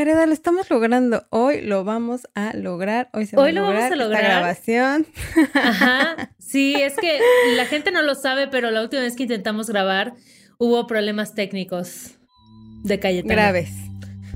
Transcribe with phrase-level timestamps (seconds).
[0.00, 1.26] Gareda, lo estamos logrando.
[1.28, 3.10] Hoy lo vamos a lograr.
[3.12, 5.06] Hoy se va a lograr, vamos a lograr esta grabación.
[5.54, 6.32] Ajá.
[6.50, 7.20] Sí, es que
[7.54, 10.14] la gente no lo sabe, pero la última vez que intentamos grabar
[10.58, 12.18] hubo problemas técnicos
[12.82, 13.34] de Cayetana.
[13.34, 13.72] Graves.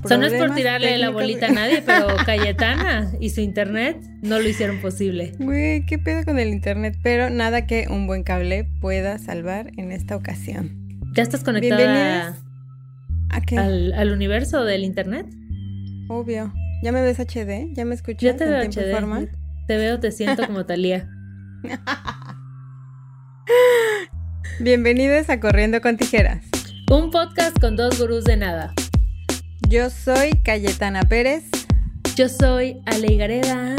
[0.01, 3.97] O sea, no es por tirarle la bolita a nadie, pero Cayetana y su internet
[4.21, 5.33] no lo hicieron posible.
[5.39, 9.91] Güey, qué pedo con el internet, pero nada que un buen cable pueda salvar en
[9.91, 11.01] esta ocasión.
[11.15, 12.37] ¿Ya estás conectada
[13.29, 13.57] ¿A qué?
[13.57, 15.25] Al, universo del internet?
[16.07, 16.53] Obvio.
[16.83, 17.73] ¿Ya me ves HD?
[17.73, 18.21] ¿Ya me escuchas?
[18.21, 18.91] Ya te veo HD.
[18.91, 19.25] Forma?
[19.67, 21.09] Te veo, te siento como Talía.
[24.59, 26.45] Bienvenidos a Corriendo con Tijeras.
[26.91, 28.73] Un podcast con dos gurús de nada.
[29.67, 31.43] Yo soy Cayetana Pérez.
[32.15, 33.75] Yo soy Ale Gareda.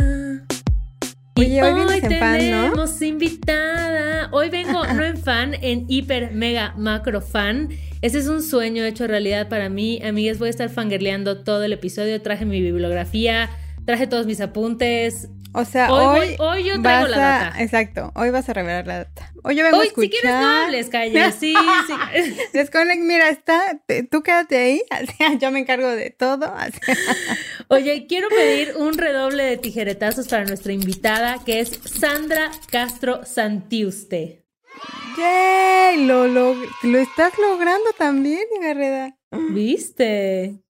[1.39, 4.31] Oye, hoy, hoy en fan, tenemos invitada.
[4.33, 7.69] Hoy vengo no en fan, en hiper, mega, macro fan.
[8.01, 10.01] Ese es un sueño hecho realidad para mí.
[10.03, 12.23] Amigas, voy a estar fangirleando todo el episodio.
[12.23, 13.51] Traje mi bibliografía,
[13.87, 15.29] traje todos mis apuntes.
[15.55, 17.63] O sea, hoy, hoy, yo traigo la data.
[17.63, 19.33] Exacto, hoy vas a revelar la data.
[19.43, 20.11] Hoy yo vengo a escuchar.
[20.11, 21.33] si quieres no hables, calle.
[21.39, 21.55] Sí,
[21.87, 22.37] sí.
[22.53, 24.83] Desconect, mira, está, tú quédate ahí,
[25.41, 26.53] yo me encargo de todo.
[27.69, 34.45] Oye, quiero pedir un redoble de tijeretazos para nuestra invitada, que es Sandra Castro Santiuste.
[35.17, 36.05] ¡Yay!
[36.05, 39.17] Lo, lo, lo estás logrando también, Garreda.
[39.31, 40.66] ¿Viste?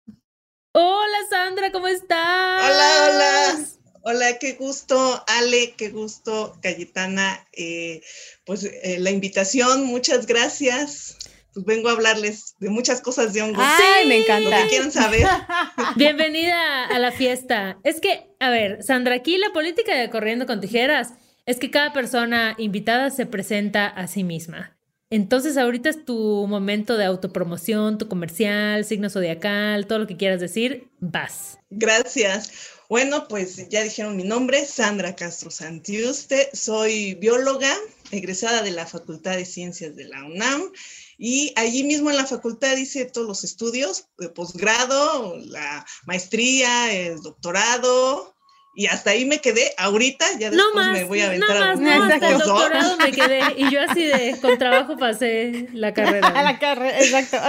[0.79, 2.63] Hola Sandra, ¿cómo estás?
[2.63, 3.67] Hola, hola.
[4.03, 7.49] Hola, qué gusto, Ale, qué gusto, Cayetana.
[7.55, 8.03] Eh,
[8.45, 11.17] pues eh, la invitación, muchas gracias.
[11.55, 13.65] Pues vengo a hablarles de muchas cosas de hongos.
[13.79, 14.51] Sí, me encanta.
[14.51, 15.27] Lo que quieran saber.
[15.97, 17.79] Bienvenida a la fiesta.
[17.83, 21.15] Es que, a ver, Sandra, aquí la política de Corriendo con Tijeras
[21.47, 24.76] es que cada persona invitada se presenta a sí misma.
[25.11, 30.41] Entonces ahorita es tu momento de autopromoción, tu comercial, signo zodiacal, todo lo que quieras
[30.41, 31.59] decir, vas.
[31.71, 32.51] Gracias.
[32.89, 37.73] Bueno, pues ya dijeron mi nombre, Sandra Castro Santiuste, soy bióloga,
[38.13, 40.71] egresada de la Facultad de Ciencias de la UNAM
[41.19, 47.21] y allí mismo en la facultad hice todos los estudios de posgrado, la maestría, el
[47.23, 48.36] doctorado,
[48.77, 49.73] y hasta ahí me quedé.
[49.79, 53.41] Ahorita ya después me voy a aventar no más, no, el doctorado me quedé.
[53.57, 56.31] Y yo así de, con trabajo pasé la carrera.
[56.43, 57.39] la carrera, exacto.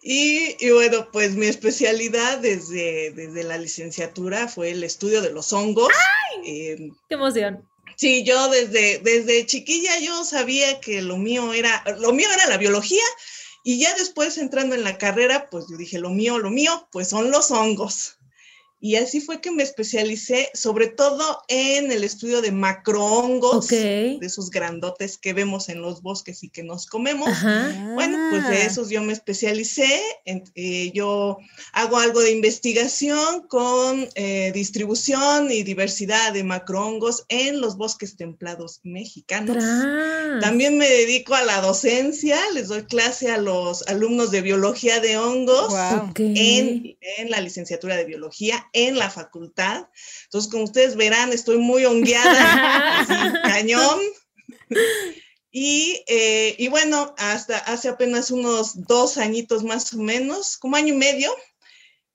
[0.00, 5.52] Y, y, bueno, pues mi especialidad desde, desde la licenciatura fue el estudio de los
[5.52, 5.88] hongos.
[5.92, 6.68] ¡Ay!
[6.68, 7.68] Em, ¡Qué emoción!
[7.96, 12.56] Sí, yo desde, desde chiquilla yo sabía que lo mío era, lo mío era la
[12.56, 13.02] biología,
[13.64, 17.08] y ya después entrando en la carrera, pues yo dije, lo mío, lo mío, pues
[17.08, 18.17] son los hongos.
[18.80, 24.50] Y así fue que me especialicé sobre todo en el estudio de macrohongos, de esos
[24.50, 27.28] grandotes que vemos en los bosques y que nos comemos.
[27.94, 28.66] Bueno, pues de ah.
[28.66, 30.00] esos yo me especialicé.
[30.24, 31.38] Eh, yo
[31.72, 38.80] hago algo de investigación con eh, distribución y diversidad de macrohongos en los bosques templados
[38.84, 39.56] mexicanos.
[40.40, 45.18] También me dedico a la docencia, les doy clase a los alumnos de biología de
[45.18, 45.74] hongos
[46.16, 49.88] en, en la licenciatura de biología en la facultad.
[50.24, 53.06] Entonces, como ustedes verán, estoy muy hongueada,
[53.44, 54.00] cañón.
[55.50, 60.94] Y, eh, y, bueno, hasta hace apenas unos dos añitos más o menos, como año
[60.94, 61.34] y medio,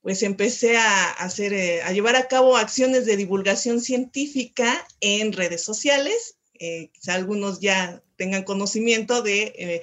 [0.00, 5.62] pues empecé a hacer, eh, a llevar a cabo acciones de divulgación científica en redes
[5.62, 6.36] sociales.
[6.60, 9.82] Eh, quizá algunos ya tengan conocimiento de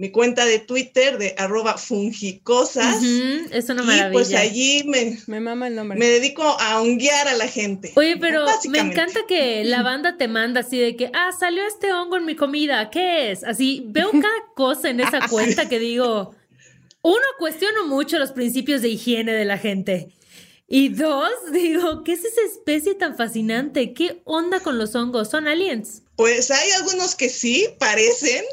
[0.00, 3.02] mi cuenta de Twitter de arroba fungicosas.
[3.52, 4.08] es una maravilla.
[4.08, 5.98] Y pues allí me, me mama el nombre.
[5.98, 7.92] Me dedico a honguear a la gente.
[7.96, 11.92] Oye, pero me encanta que la banda te manda así de que, ah, salió este
[11.92, 13.44] hongo en mi comida, ¿qué es?
[13.44, 16.34] Así, veo cada cosa en esa cuenta que digo,
[17.02, 20.08] uno, cuestiono mucho los principios de higiene de la gente.
[20.66, 23.92] Y dos, digo, ¿qué es esa especie tan fascinante?
[23.92, 25.28] ¿Qué onda con los hongos?
[25.28, 26.04] ¿Son aliens?
[26.16, 28.44] Pues hay algunos que sí, parecen,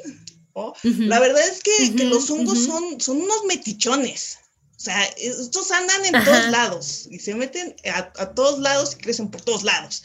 [0.84, 4.40] la verdad es que, los hongos son, son unos metichones.
[4.76, 9.30] O sea, estos andan en todos lados y se meten a, todos lados y crecen
[9.30, 10.04] por todos lados.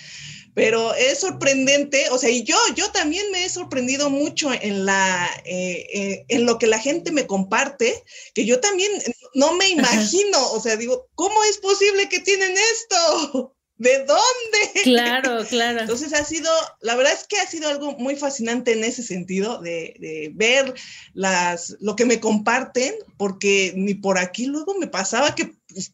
[0.55, 5.29] Pero es sorprendente, o sea, y yo, yo también me he sorprendido mucho en la,
[5.45, 8.03] eh, eh, en lo que la gente me comparte,
[8.35, 8.93] que yo también
[9.35, 13.55] no me imagino, o sea, digo, ¿cómo es posible que tienen esto?
[13.83, 14.83] ¿De dónde?
[14.85, 15.81] Claro, claro.
[15.81, 16.51] Entonces ha sido,
[16.81, 20.75] la verdad es que ha sido algo muy fascinante en ese sentido, de, ver
[21.13, 25.93] las, lo que me comparten, porque ni por aquí luego me pasaba que pues,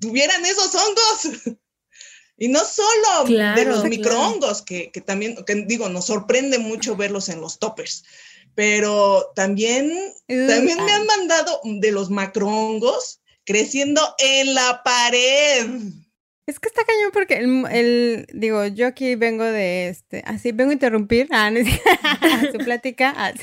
[0.00, 1.58] tuvieran esos hongos.
[2.40, 3.24] Y no solo
[3.56, 8.04] de los microhongos, que, que, también, que digo, nos sorprende mucho verlos en los toppers,
[8.54, 9.92] pero también,
[10.28, 15.66] también me han mandado de los macrohongos creciendo en la pared.
[16.48, 20.72] Es que está cañón porque el, digo, yo aquí vengo de este, así vengo a
[20.72, 23.14] interrumpir ah, a su plática,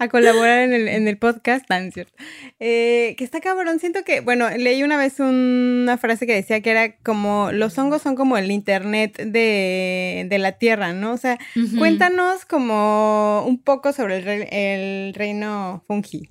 [0.00, 2.12] a colaborar en el, en el podcast, tan cierto.
[2.58, 6.72] Eh, que está cabrón, siento que, bueno, leí una vez una frase que decía que
[6.72, 11.12] era como, los hongos son como el internet de, de la tierra, ¿no?
[11.12, 11.38] O sea,
[11.78, 16.30] cuéntanos como un poco sobre el, el reino fungi.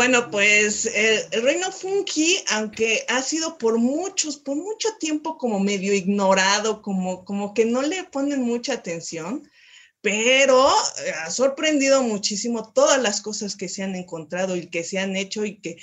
[0.00, 5.92] Bueno, pues el, reino fungi, aunque ha sido por muchos, por mucho tiempo como medio
[5.92, 9.46] ignorado, como, como que no le ponen mucha atención,
[10.00, 10.70] pero
[11.04, 15.16] eh, ha sorprendido muchísimo todas las cosas que se han encontrado y que se han
[15.16, 15.76] hecho y que,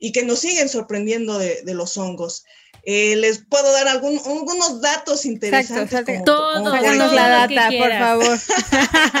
[0.00, 2.44] y que nos siguen sorprendiendo de, los hongos.
[2.84, 5.92] Eh, les puedo dar algunos datos interesantes.
[5.92, 6.60] Exacto,
[7.12, 8.40] la data, por favor.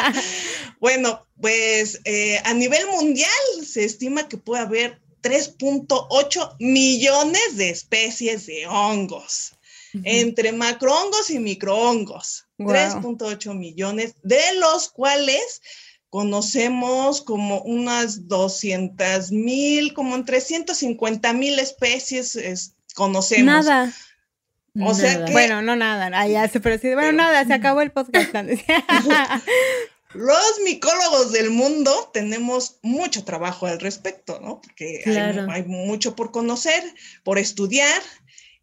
[0.80, 3.30] bueno, pues eh, a nivel mundial
[3.64, 9.54] se estima que puede haber 3.8 millones de especies de hongos,
[10.04, 12.46] entre macrohongos y microhongos.
[12.58, 15.62] 3.8 millones, de los cuales
[16.10, 22.36] conocemos como unas 200 mil, como en 350 mil especies
[22.94, 23.66] conocemos.
[23.66, 23.92] Nada.
[24.80, 27.92] O sea que, bueno, no nada, ah, ya se pero bueno, nada, se acabó el
[27.92, 28.32] podcast.
[30.14, 34.60] Los micólogos del mundo tenemos mucho trabajo al respecto, ¿no?
[34.60, 35.02] Porque
[35.50, 36.82] hay, mucho por conocer,
[37.22, 38.02] por estudiar,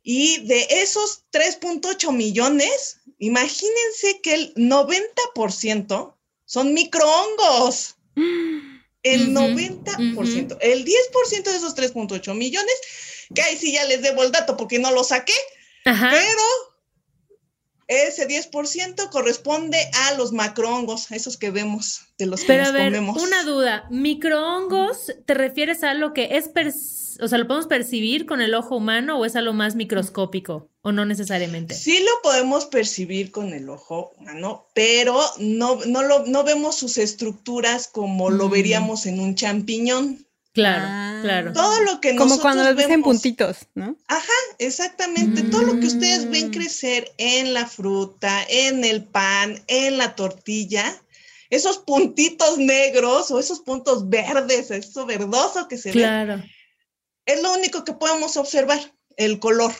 [0.04, 6.16] y de esos 3.8 millones, imagínense que el 90%
[6.46, 7.96] son microhongos.
[9.02, 12.76] El 90%, el 10% de esos 3.8 millones,
[13.34, 15.34] que ahí sí ya les debo el dato porque no lo saqué,
[15.84, 16.44] pero
[17.90, 23.00] ese 10% corresponde a los macrohongos, esos que vemos, de los que Pero a ver,
[23.00, 26.52] Una duda, ¿microhongos te refieres a algo que es,
[27.20, 30.92] o sea, lo podemos percibir con el ojo humano o es algo más microscópico o
[30.92, 31.74] no necesariamente?
[31.74, 37.00] Sí lo podemos percibir con el ojo humano, pero no, no, lo, no vemos sus
[37.00, 38.52] estructuras como lo mm.
[38.52, 40.28] veríamos en un champiñón.
[40.54, 41.20] Claro, ah.
[41.22, 41.54] claro.
[41.54, 43.96] Todo lo que Como cuando los ven en puntitos, ¿no?
[44.08, 45.44] Ajá, exactamente.
[45.44, 46.52] Todo lo que ustedes ven mm.
[46.52, 51.02] crecer en la fruta, en el pan, en la tortilla,
[51.50, 56.44] esos puntitos negros o esos puntos verdes, eso verdoso que se ve.
[57.26, 58.80] Es lo único que podemos observar,
[59.18, 59.74] el color.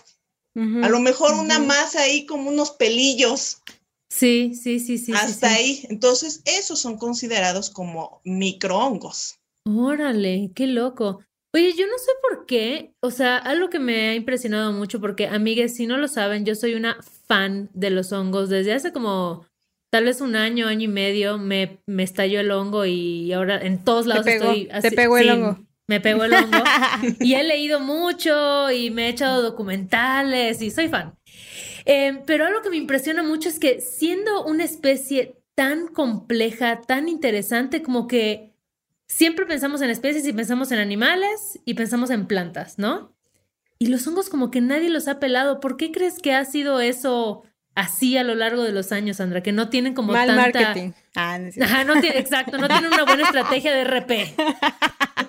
[0.56, 3.62] A lo mejor una masa ahí como unos pelillos.
[4.10, 5.14] Sí, sí, sí, sí.
[5.14, 5.86] Hasta ahí.
[5.90, 9.39] Entonces, esos son considerados como microhongos.
[9.78, 11.20] Órale, qué loco.
[11.54, 15.28] Oye, yo no sé por qué, o sea, algo que me ha impresionado mucho, porque
[15.28, 18.50] amigues, si no lo saben, yo soy una fan de los hongos.
[18.50, 19.46] Desde hace como
[19.92, 23.84] tal vez un año, año y medio, me, me estalló el hongo y ahora en
[23.84, 24.90] todos lados estoy así.
[24.90, 25.60] Te pegó el hongo.
[25.88, 26.64] Me pegó el hongo.
[27.20, 31.16] y he leído mucho y me he echado documentales y soy fan.
[31.86, 37.10] Em, pero algo que me impresiona mucho es que siendo una especie tan compleja, tan
[37.10, 38.49] interesante, como que
[39.10, 43.14] siempre pensamos en especies y pensamos en animales y pensamos en plantas, ¿no?
[43.80, 45.60] Y los hongos como que nadie los ha pelado.
[45.60, 47.44] ¿Por qué crees que ha sido eso
[47.76, 49.42] así a lo largo de los años, Sandra?
[49.42, 50.62] Que no tienen como Mal tanta...
[50.62, 50.92] marketing.
[51.16, 54.36] Ah, no Ajá, no tiene, exacto, no tienen una buena estrategia de RP.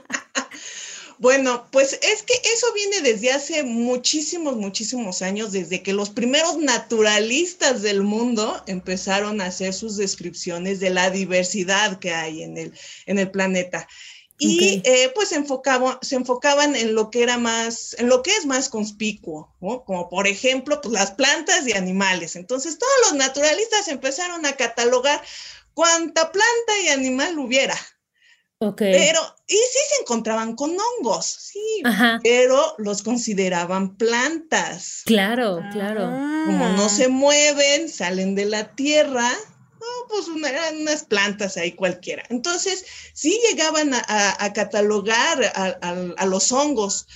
[1.21, 6.57] Bueno, pues es que eso viene desde hace muchísimos, muchísimos años, desde que los primeros
[6.57, 12.73] naturalistas del mundo empezaron a hacer sus descripciones de la diversidad que hay en el,
[13.05, 13.87] en el planeta.
[14.39, 15.45] Y eh, pues se,
[16.01, 20.27] se enfocaban en lo que era más, en lo que es más conspicuo, como por
[20.27, 22.35] ejemplo pues, las plantas y animales.
[22.35, 25.23] Entonces todos los naturalistas empezaron a catalogar
[25.75, 27.79] cuánta planta y animal hubiera.
[28.61, 31.83] Pero, y sí se encontraban con hongos, sí,
[32.23, 35.01] pero los consideraban plantas.
[35.07, 36.03] Claro, claro.
[36.45, 39.33] Como no se mueven, salen de la tierra,
[39.81, 42.23] no, pues eran unas plantas ahí cualquiera.
[42.29, 47.07] Entonces, sí llegaban a, catalogar a, los hongos,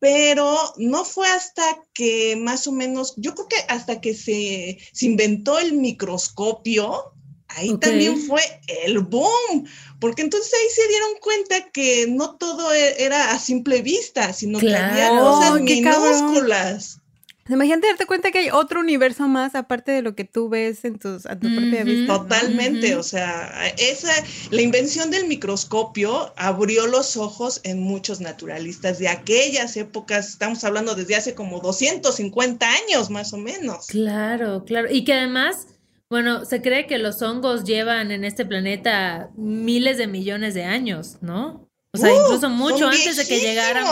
[0.00, 5.06] pero no fue hasta que más o menos, yo creo que hasta que se, se
[5.06, 7.14] inventó el microscopio,
[7.48, 8.42] ahí también fue
[8.84, 9.66] el boom,
[10.00, 14.58] porque entonces ahí se dieron cuenta que no todo e-, era a simple vista, sino
[14.58, 17.00] que había cosas minúsculas.
[17.48, 20.98] Imagínate darte cuenta que hay otro universo más aparte de lo que tú ves en
[20.98, 22.18] tus, a tu propia vista.
[22.18, 24.12] Totalmente, o sea, esa,
[24.50, 30.94] la invención del microscopio abrió los ojos en muchos naturalistas de aquellas épocas, estamos hablando
[30.94, 33.86] desde hace como 250 años más o menos.
[33.86, 35.66] Claro, claro, y que además
[36.10, 41.18] bueno, se cree que los hongos llevan en este planeta miles de millones de años,
[41.20, 41.70] ¿no?
[41.92, 43.84] O sea, Uh, incluso mucho antes de que llegaran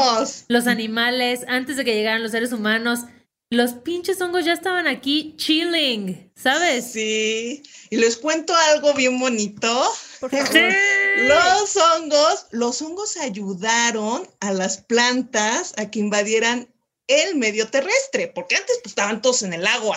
[0.48, 3.00] los animales, antes de que llegaran los seres humanos,
[3.50, 6.92] los pinches hongos ya estaban aquí chilling, ¿sabes?
[6.92, 7.62] Sí.
[7.88, 9.90] Y les cuento algo bien bonito.
[10.20, 10.72] Por favor.
[11.28, 16.68] Los hongos, los hongos ayudaron a las plantas a que invadieran
[17.06, 19.96] el medio terrestre, porque antes pues, estaban todos en el agua.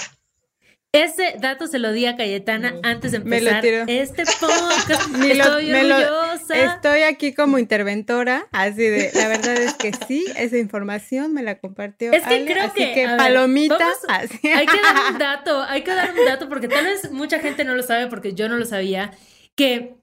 [0.93, 3.83] Ese dato se lo di a Cayetana antes de Me lo empezar tiró.
[3.88, 5.07] este podcast.
[5.15, 6.74] Lo- Estoy me lo- orgullosa.
[6.75, 11.60] Estoy aquí como interventora, así de, la verdad es que sí, esa información me la
[11.60, 14.31] compartió Es que Ale, creo así que, que ver, palomita, vamos-.
[14.43, 17.63] Hay que dar un dato, hay que dar un dato porque tal vez mucha gente
[17.63, 19.12] no lo sabe porque yo no lo sabía,
[19.55, 19.95] que,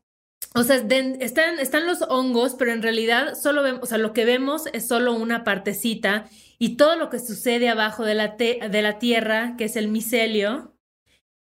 [0.54, 4.14] o sea, de- están, están los hongos, pero en realidad solo vemos, o sea, lo
[4.14, 8.58] que vemos es solo una partecita y todo lo que sucede abajo de la, te-
[8.70, 10.74] de la tierra, que es el micelio,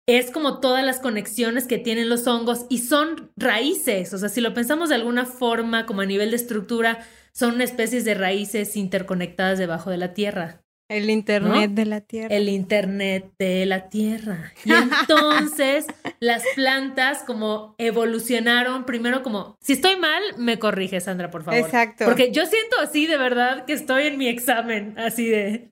[0.08, 4.40] es como todas las conexiones que tienen los hongos y son raíces, o sea, si
[4.40, 8.74] lo pensamos de alguna forma, como a nivel de estructura, son una especie de raíces
[8.74, 12.34] interconectadas debajo de la tierra El internet de la tierra.
[12.34, 14.54] el internet de la tierra.
[14.64, 14.72] Y
[15.02, 15.86] entonces
[16.20, 21.60] las plantas como evolucionaron primero como, si estoy mal, me corrige Sandra, por favor.
[21.60, 22.06] Exacto.
[22.06, 25.70] Porque yo siento así de verdad que estoy en mi examen, así de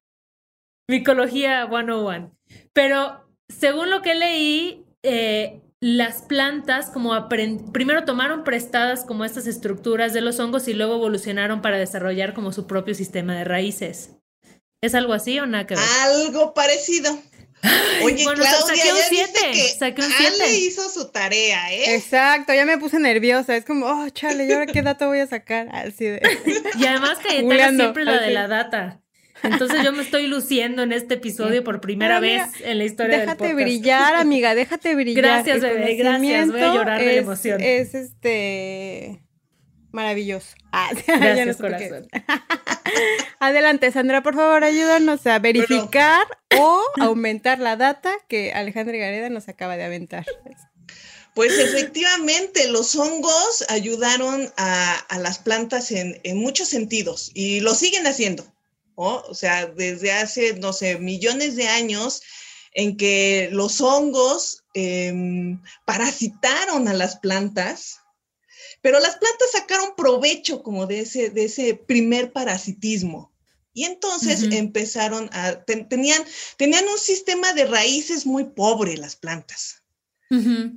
[0.91, 2.37] micología 101.
[2.75, 10.13] Pero según lo que leí, eh, las plantas como primero tomaron prestadas como estas estructuras
[10.13, 14.13] de los hongos y luego evolucionaron para desarrollar como su propio sistema de raíces.
[14.83, 15.85] ¿Es algo así o nada que ver?
[16.03, 17.19] Algo parecido.
[18.03, 20.59] Oye, bueno, Claudia, saqué un ya siete, viste que saqué un Ale siete.
[20.59, 21.95] hizo su tarea, ¿eh?
[21.95, 25.27] Exacto, ya me puse nerviosa, es como, oh, chale, ¿y ahora qué dato voy a
[25.27, 25.69] sacar?
[25.73, 26.21] Así de...
[26.79, 29.01] Y además Cayetana siempre la de la data.
[29.43, 33.27] Entonces yo me estoy luciendo en este episodio por primera vez en la historia del
[33.27, 33.57] Déjate podcast.
[33.63, 35.23] brillar, amiga, déjate brillar.
[35.25, 37.61] Gracias, El bebé, gracias, voy a llorar de la emoción.
[37.61, 39.23] Es, es, este
[39.93, 40.55] maravilloso.
[40.79, 42.07] Ah, Gracias, corazón.
[43.41, 46.27] Adelante, Sandra, por favor, ayúdanos a verificar
[46.59, 50.27] o aumentar la data que Alejandra Gareda nos acaba de aventar.
[51.35, 57.75] Pues efectivamente, los hongos ayudaron a, a las plantas en, en muchos sentidos y lo
[57.75, 58.45] siguen haciendo.
[58.97, 59.21] ¿No?
[59.29, 62.23] O sea, desde hace, no sé, millones de años
[62.73, 68.01] en que los hongos em, parasitaron a las plantas,
[68.83, 73.33] pero las plantas sacaron provecho como de ese, de ese primer parasitismo.
[73.73, 76.25] Y entonces empezaron a, ten- tenían,
[76.57, 79.83] tenían un sistema de raíces muy pobre las plantas.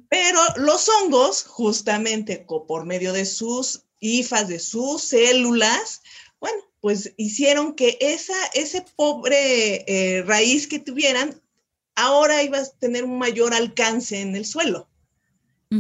[0.10, 6.02] Pero los hongos, justamente por medio de sus hifas, de sus células,
[6.40, 11.42] bueno, pues hicieron que esa, ese pobre eh, raíz que tuvieran,
[11.96, 14.88] ahora iba a tener un mayor alcance en el suelo.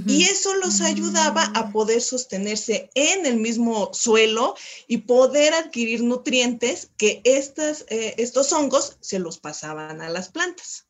[0.06, 4.56] Y eso los ayudaba a poder sostenerse en el mismo suelo
[4.88, 10.86] y poder adquirir nutrientes que estas, eh, estos hongos se los pasaban a las plantas.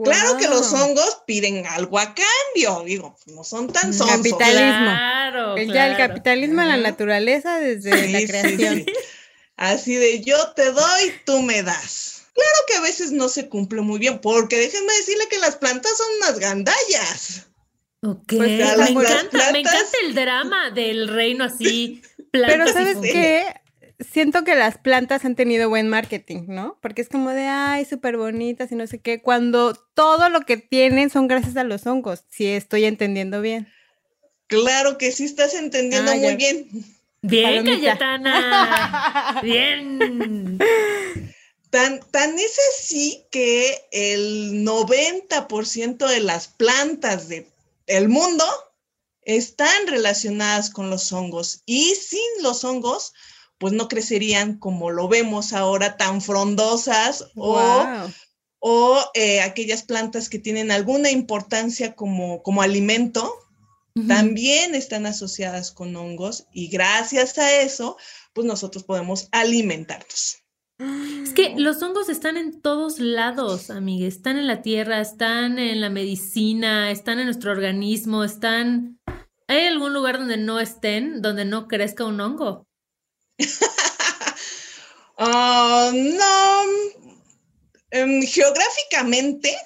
[0.00, 4.16] Claro que los hongos piden algo a cambio, digo, no son tan Mm, sonsos.
[4.16, 4.84] capitalismo.
[4.90, 8.74] Claro, El- Ya el capitalismo en la naturaleza desde Sí, la sí, creación.
[8.76, 8.92] sí.
[9.56, 12.26] Así de yo te doy, tú me das.
[12.34, 15.96] Claro que a veces no se cumple muy bien, porque déjenme decirle que las plantas
[15.96, 17.46] son unas gandallas.
[18.02, 22.02] Ok, Pues, me, las encanta, plantas- me encanta el drama del reino así.
[22.32, 23.46] Pero ¿sabes qué?
[24.00, 26.76] Siento que las plantas han tenido buen marketing, ¿no?
[26.82, 30.56] Porque es como de, ay, súper bonitas y no sé qué, cuando todo lo que
[30.56, 33.68] tienen son gracias a los hongos, si estoy entendiendo bien.
[34.48, 36.36] Claro que sí estás entendiendo Ah, muy ya.
[36.36, 36.68] bien.
[37.26, 37.98] Bien, Palomita.
[37.98, 39.40] Cayetana.
[39.42, 40.58] Bien.
[41.70, 47.48] Tan, tan es así que el 90% de las plantas de,
[47.86, 48.44] del mundo
[49.22, 53.14] están relacionadas con los hongos y sin los hongos,
[53.56, 57.58] pues no crecerían como lo vemos ahora, tan frondosas o,
[58.58, 63.34] o eh, aquellas plantas que tienen alguna importancia como, como alimento,
[64.08, 67.96] también están asociadas con hongos y gracias a eso,
[68.32, 70.38] pues nosotros podemos alimentarnos.
[70.78, 74.08] Es que los hongos están en todos lados, amiga.
[74.08, 78.98] Están en la tierra, están en la medicina, están en nuestro organismo, están...
[79.46, 82.66] ¿Hay algún lugar donde no estén, donde no crezca un hongo?
[85.16, 86.62] Ah, no,
[87.90, 89.56] em, geográficamente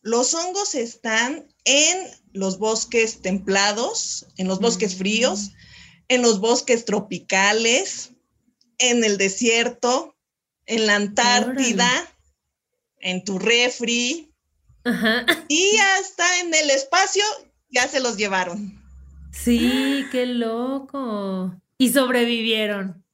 [0.00, 4.98] los hongos están en los bosques templados, en los bosques Mm.
[4.98, 5.50] fríos,
[6.08, 8.10] en los bosques tropicales,
[8.78, 10.14] en el desierto,
[10.66, 11.88] en la Antártida,
[13.00, 14.32] en tu refri
[14.84, 15.24] Ajá.
[15.48, 17.22] y hasta en el espacio
[17.70, 18.80] ya se los llevaron.
[19.32, 21.54] Sí, qué loco.
[21.78, 23.04] Y sobrevivieron.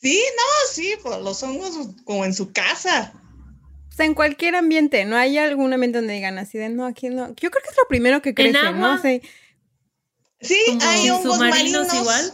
[0.00, 3.12] Sí, no, sí, pues los hongos como en su casa.
[3.92, 7.10] O sea, en cualquier ambiente, ¿no hay algún ambiente donde digan así de no, aquí
[7.10, 7.28] no?
[7.28, 9.00] Yo creo que es lo primero que crece, ¿no?
[9.02, 9.20] Sí,
[10.40, 12.32] sí hay hongos marinos igual.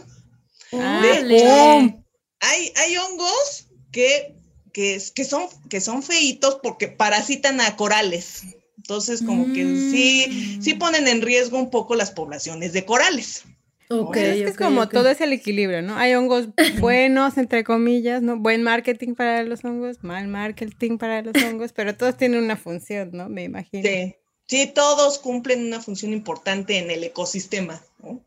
[2.39, 4.35] hay, hay hongos que,
[4.71, 8.43] que, que, son, que son feitos porque parasitan a corales.
[8.77, 10.79] Entonces, como que sí, sí mm.
[10.79, 13.43] ponen en riesgo un poco las poblaciones de corales.
[13.91, 15.97] Ok, es, como todo es el equilibrio, ¿no?
[15.97, 18.37] Hay hongos buenos, entre comillas, ¿no?
[18.37, 23.09] Buen marketing para los hongos, mal marketing para los hongos, pero todos tienen una función,
[23.13, 23.29] ¿no?
[23.29, 23.83] Me imagino.
[23.83, 24.15] Sí,
[24.45, 28.21] sí, todos cumplen una función importante en el ecosistema, ¿no?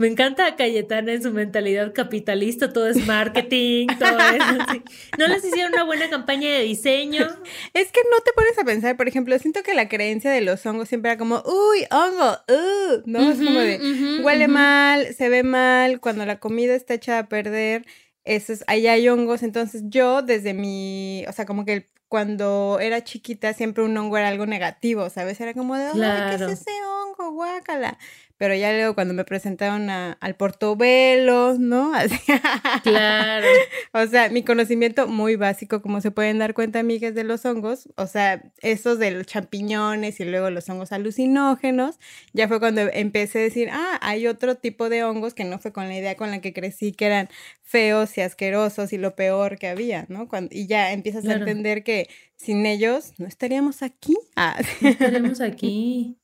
[0.00, 4.82] Me encanta Cayetana en su mentalidad capitalista, todo es marketing, todo eso.
[5.18, 7.26] ¿No les hicieron una buena campaña de diseño?
[7.74, 10.64] Es que no te pones a pensar, por ejemplo, siento que la creencia de los
[10.64, 13.28] hongos siempre era como, uy, hongo, uh", ¿no?
[13.28, 17.84] es como de, huele mal, se ve mal, cuando la comida está hecha a perder,
[18.22, 19.42] eso es, ahí hay hongos.
[19.42, 24.28] Entonces yo desde mi, o sea, como que cuando era chiquita siempre un hongo era
[24.28, 25.40] algo negativo, ¿sabes?
[25.40, 27.32] Era como de, ay, ¿qué es ese hongo?
[27.32, 27.98] Guácala
[28.38, 31.92] pero ya luego cuando me presentaron al portobelo, ¿no?
[32.82, 33.46] Claro.
[33.92, 37.88] o sea, mi conocimiento muy básico, como se pueden dar cuenta, amigas, de los hongos,
[37.96, 41.98] o sea, esos de los champiñones y luego los hongos alucinógenos,
[42.32, 45.72] ya fue cuando empecé a decir, ah, hay otro tipo de hongos que no fue
[45.72, 47.28] con la idea con la que crecí, que eran
[47.62, 50.28] feos y asquerosos y lo peor que había, ¿no?
[50.28, 54.16] Cuando, y ya empiezas a entender que sin ellos no estaríamos aquí.
[54.36, 54.58] Ah.
[54.80, 56.17] No estaríamos aquí.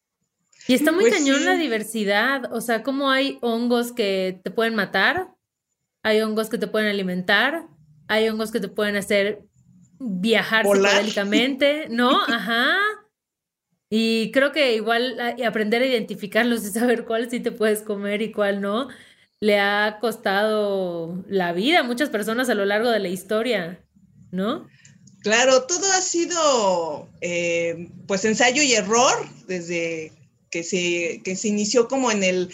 [0.66, 4.74] Y está muy pues cañón la diversidad, o sea, como hay hongos que te pueden
[4.74, 5.28] matar,
[6.02, 7.66] hay hongos que te pueden alimentar,
[8.08, 9.42] hay hongos que te pueden hacer
[9.98, 12.10] viajar psicodélicamente, ¿no?
[12.28, 12.76] Ajá.
[13.90, 18.32] Y creo que igual aprender a identificarlos y saber cuál sí te puedes comer y
[18.32, 18.88] cuál no,
[19.40, 23.84] le ha costado la vida a muchas personas a lo largo de la historia,
[24.30, 24.66] ¿no?
[25.22, 29.14] Claro, todo ha sido eh, pues ensayo y error
[29.46, 30.12] desde
[30.54, 32.48] que se, que se inició como en el,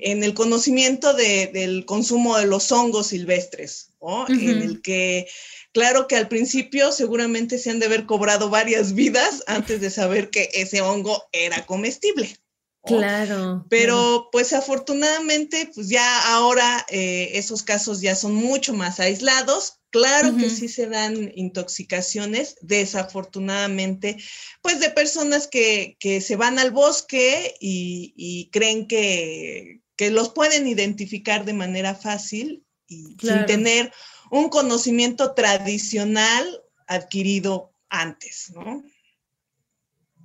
[0.00, 3.90] en el conocimiento del consumo de los hongos silvestres,
[4.28, 5.26] en el que,
[5.72, 10.30] claro que al principio seguramente se han de haber cobrado varias vidas antes de saber
[10.30, 12.36] que ese hongo era comestible.
[12.84, 13.66] Claro.
[13.68, 19.80] Pero pues afortunadamente, pues ya ahora eh, esos casos ya son mucho más aislados.
[19.90, 24.18] Claro que sí se dan intoxicaciones, desafortunadamente,
[24.62, 31.54] pues de personas que, se van al bosque y, creen que, los pueden identificar de
[31.54, 33.92] manera fácil y sin tener
[34.30, 38.84] un conocimiento tradicional adquirido antes, ¿no?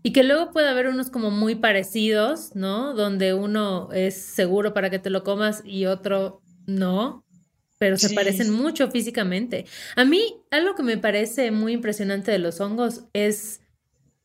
[0.06, 2.94] Y que luego puede haber unos como muy parecidos, ¿no?
[2.94, 7.26] Donde uno es seguro para que te lo comas y otro no,
[7.80, 9.65] pero se parecen mucho físicamente.
[9.96, 13.62] A mí, algo que me parece muy impresionante de los hongos es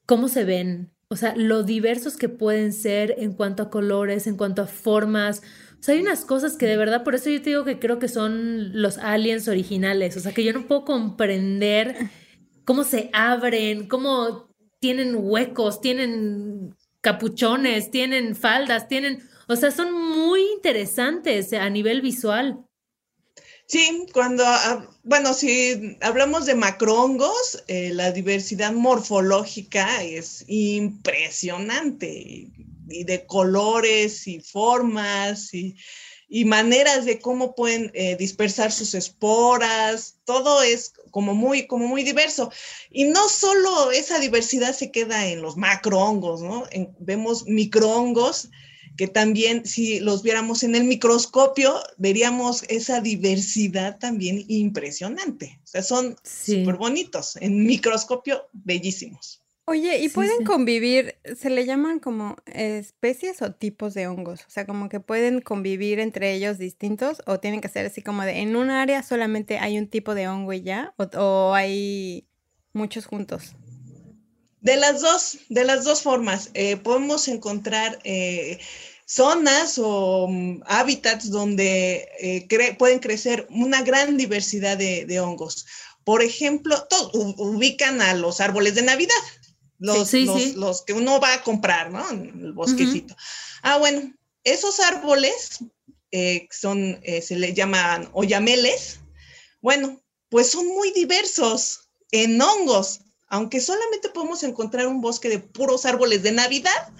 [0.04, 4.36] cómo se ven, o sea, lo diversos que pueden ser en cuanto a colores, en
[4.36, 5.40] cuanto a formas.
[5.80, 7.98] O sea, hay unas cosas que de verdad, por eso yo te digo que creo
[7.98, 11.96] que son los aliens originales, o sea, que yo no puedo comprender
[12.66, 14.49] cómo se abren, cómo
[14.80, 22.64] tienen huecos, tienen capuchones, tienen faldas, tienen, o sea, son muy interesantes a nivel visual.
[23.66, 32.50] Sí, cuando, ah, bueno, si hablamos de macrohongos, eh, la diversidad morfológica es impresionante
[32.88, 35.76] y de colores y formas y
[36.32, 42.04] y maneras de cómo pueden eh, dispersar sus esporas, todo es como muy, como muy
[42.04, 42.52] diverso.
[42.88, 46.64] Y no solo esa diversidad se queda en los macrohongos, ¿no?
[47.00, 48.48] vemos microhongos
[48.96, 55.58] que también si los viéramos en el microscopio, veríamos esa diversidad también impresionante.
[55.64, 59.39] O sea, son súper bonitos, en microscopio bellísimos.
[59.70, 64.40] Oye, ¿y pueden convivir, se le llaman como especies o tipos de hongos?
[64.40, 68.24] O sea, como que pueden convivir entre ellos distintos o tienen que ser así como
[68.24, 72.26] de, en un área solamente hay un tipo de hongo y ya, o, hay
[72.72, 73.52] muchos juntos.
[74.60, 78.58] De las dos, de las dos formas, eh, podemos encontrar eh,
[79.04, 85.64] zonas o mm, hábitats donde eh, pueden crecer una gran diversidad de, hongos.
[86.02, 86.76] Por ejemplo,
[87.12, 89.14] ubican a los árboles de Navidad
[89.80, 90.12] los,
[90.56, 92.08] los, que uno va a comprar, ¿no?
[92.10, 93.16] En el bosquecito.
[93.62, 94.12] Ah, bueno,
[94.44, 95.58] esos árboles
[96.12, 99.00] eh, son, eh, se le llaman oyameles,
[99.60, 105.86] bueno, pues son muy diversos en hongos, aunque solamente podemos encontrar un bosque de puros
[105.86, 106.92] árboles de Navidad,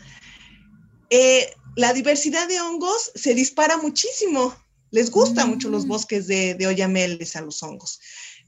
[1.11, 4.55] eh, la diversidad de hongos se dispara muchísimo.
[4.93, 8.01] Les gustan mucho los bosques de, de oyameles a los hongos.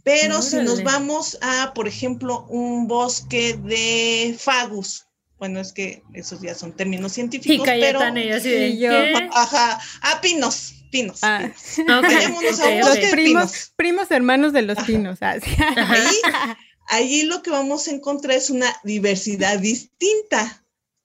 [0.04, 5.06] Pero si nos vamos a, por ejemplo, un bosque de fagus,
[5.38, 8.78] bueno, es que esos ya son términos Y científicos, pero Cayetana y así de Y
[8.80, 9.28] yo- ¿qué?
[9.32, 11.18] ajá, a pinos, pinos.
[11.22, 11.78] Ah, pinos.
[11.98, 13.04] Ok, Vayámonos a un ok, los bosque ok.
[13.06, 13.72] de primos, pinos.
[13.76, 15.18] primos hermanos de los pinos.
[15.20, 15.50] ah, sí.
[15.60, 15.92] Ajá.
[15.94, 16.16] Ahí,
[16.88, 20.64] allí lo que vamos a encontrar es una diversidad distinta.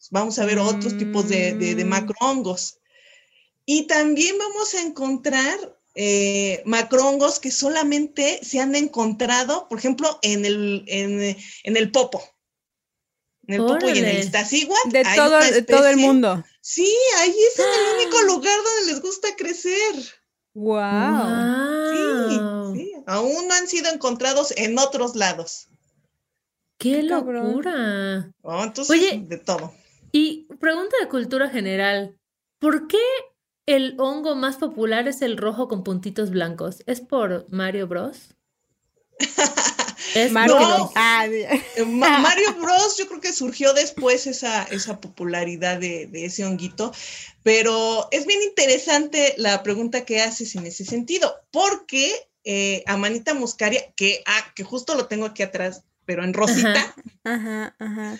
[0.09, 1.89] Vamos a ver otros tipos de, de, de Mm.
[1.89, 2.79] macrohongos.
[3.65, 10.45] Y también vamos a encontrar eh, macrohongos que solamente se han encontrado, por ejemplo, en
[10.45, 12.23] el, en, en el popo.
[13.47, 14.19] En el popo y en el.
[14.19, 16.43] Iztaccíhuatl De hay todo, una de todo el mundo.
[16.61, 19.95] Sí, ahí es en el único lugar donde les gusta crecer.
[20.53, 21.91] Wow.
[21.91, 22.75] Sí, Wow.
[22.75, 22.93] sí.
[23.07, 25.67] Aún no han sido encontrados en otros lados.
[26.77, 28.31] ¡Qué locura!
[28.43, 29.23] Oh, entonces, Oye.
[29.25, 29.73] de todo.
[30.11, 32.19] Y pregunta de cultura general.
[32.59, 32.99] ¿Por qué
[33.67, 36.81] el hongo más popular es el rojo con puntitos blancos?
[36.87, 38.35] ¿Es por Mario Bros?
[40.15, 40.67] ¿Es Mario No.
[40.67, 40.91] Bros.
[40.95, 41.27] Ah,
[41.85, 42.97] Mario Bros.
[42.97, 46.91] yo creo que surgió después esa, esa popularidad de, de ese honguito,
[47.43, 52.13] pero es bien interesante la pregunta que haces en ese sentido, porque
[52.49, 57.75] eh, Amanita muscaria, que, ah, que justo lo tengo aquí atrás, pero en rosita, Ajá,
[57.77, 58.17] ajá.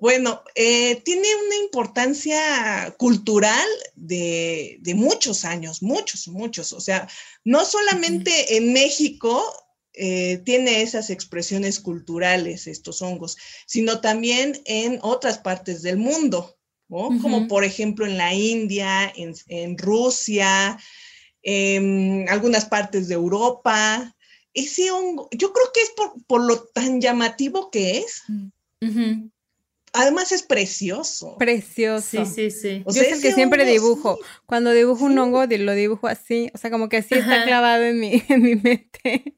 [0.00, 6.72] Bueno, eh, tiene una importancia cultural de, de muchos años, muchos, muchos.
[6.72, 7.06] O sea,
[7.44, 9.42] no solamente en México
[9.92, 13.36] eh, tiene esas expresiones culturales estos hongos,
[13.66, 16.56] sino también en otras partes del mundo,
[16.88, 17.10] ¿no?
[17.20, 20.78] Como por ejemplo en la India, en, en Rusia,
[21.42, 24.16] en algunas partes de Europa.
[24.54, 28.22] Ese hongo, yo creo que es por, por lo tan llamativo que es.
[28.80, 29.30] Ujú.
[29.92, 31.36] Además es precioso.
[31.38, 32.24] Precioso.
[32.24, 32.82] Sí, sí, sí.
[32.86, 34.16] O Yo sea, es el que siempre hongo, dibujo.
[34.16, 34.22] sí.
[34.46, 36.50] Cuando dibujo un hongo, lo dibujo así.
[36.54, 39.34] O sea, como que así está clavado en mi, en mi mente.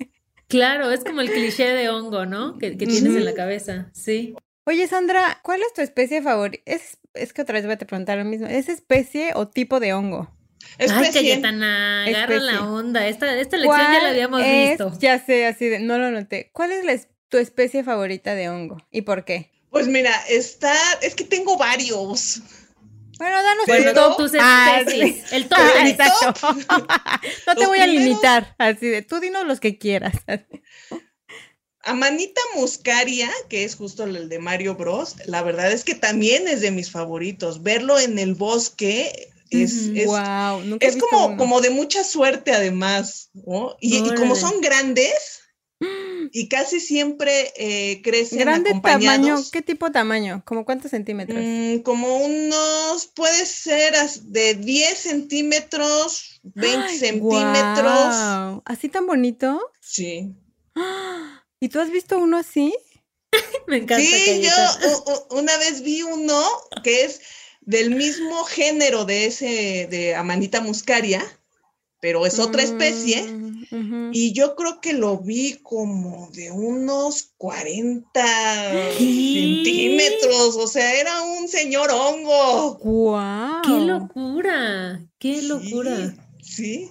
[0.48, 2.58] Claro, es como el cliché de hongo, ¿no?
[2.58, 3.90] Que, que tienes en la cabeza.
[3.94, 4.34] Sí.
[4.66, 6.62] Oye, Sandra, ¿cuál es tu especie favorita?
[6.66, 8.46] Es, es que otra vez voy a te preguntar lo mismo.
[8.46, 10.30] ¿Es especie o tipo de hongo?
[10.78, 11.12] Ay, Especie.
[11.12, 12.68] Cayetana, agarra la Especie.
[12.68, 13.06] onda.
[13.08, 14.92] Esta, esta lección ya la ¿Cuál habíamos es- visto.
[15.00, 16.50] Ya sé, así de, no lo noté.
[16.52, 18.76] ¿Cuál es la es- tu especie favorita de hongo?
[18.90, 19.50] ¿Y por qué?
[19.72, 22.40] Pues mira, está, es que tengo varios.
[23.18, 24.16] Bueno, danos Pero- el top.
[24.18, 25.22] tus Ah, sí.
[25.32, 28.54] El top Ah, no te Los voy a primeros- limitar.
[28.58, 30.14] Así de, tú dinos los que quieras.
[31.84, 36.60] Amanita muscaria, que es justo el de Mario Bros, la verdad es que también es
[36.60, 37.62] de mis favoritos.
[37.62, 43.30] Verlo en el bosque es, es, wow, nunca es como, como de mucha suerte además,
[43.32, 43.76] ¿no?
[43.80, 45.40] Y, y como son grandes
[46.30, 49.50] y casi siempre eh, crecen Grande tamaño, acompañados.
[49.50, 50.42] ¿qué tipo de tamaño?
[50.44, 51.42] ¿Como cuántos centímetros?
[51.42, 58.14] Mm, como unos, puede ser de 10 centímetros, 20 Ay, centímetros.
[58.14, 59.60] guau, ¿Así tan bonito?
[59.80, 60.32] Sí.
[61.60, 62.74] ¿Y tú has visto uno así?
[63.66, 64.04] Me encanta.
[64.04, 66.42] Sí, yo una vez vi uno
[66.82, 67.20] que es
[67.60, 71.22] del mismo género de ese, de Amanita muscaria,
[72.00, 73.22] pero es otra especie.
[73.22, 73.51] Mm,
[74.12, 78.22] Y yo creo que lo vi como de unos 40
[78.98, 79.64] ¿Qué?
[79.64, 82.74] centímetros, o sea, era un señor hongo.
[82.74, 83.62] Guau.
[83.62, 85.02] ¡Qué locura!
[85.18, 86.14] ¡Qué locura!
[86.42, 86.90] Sí.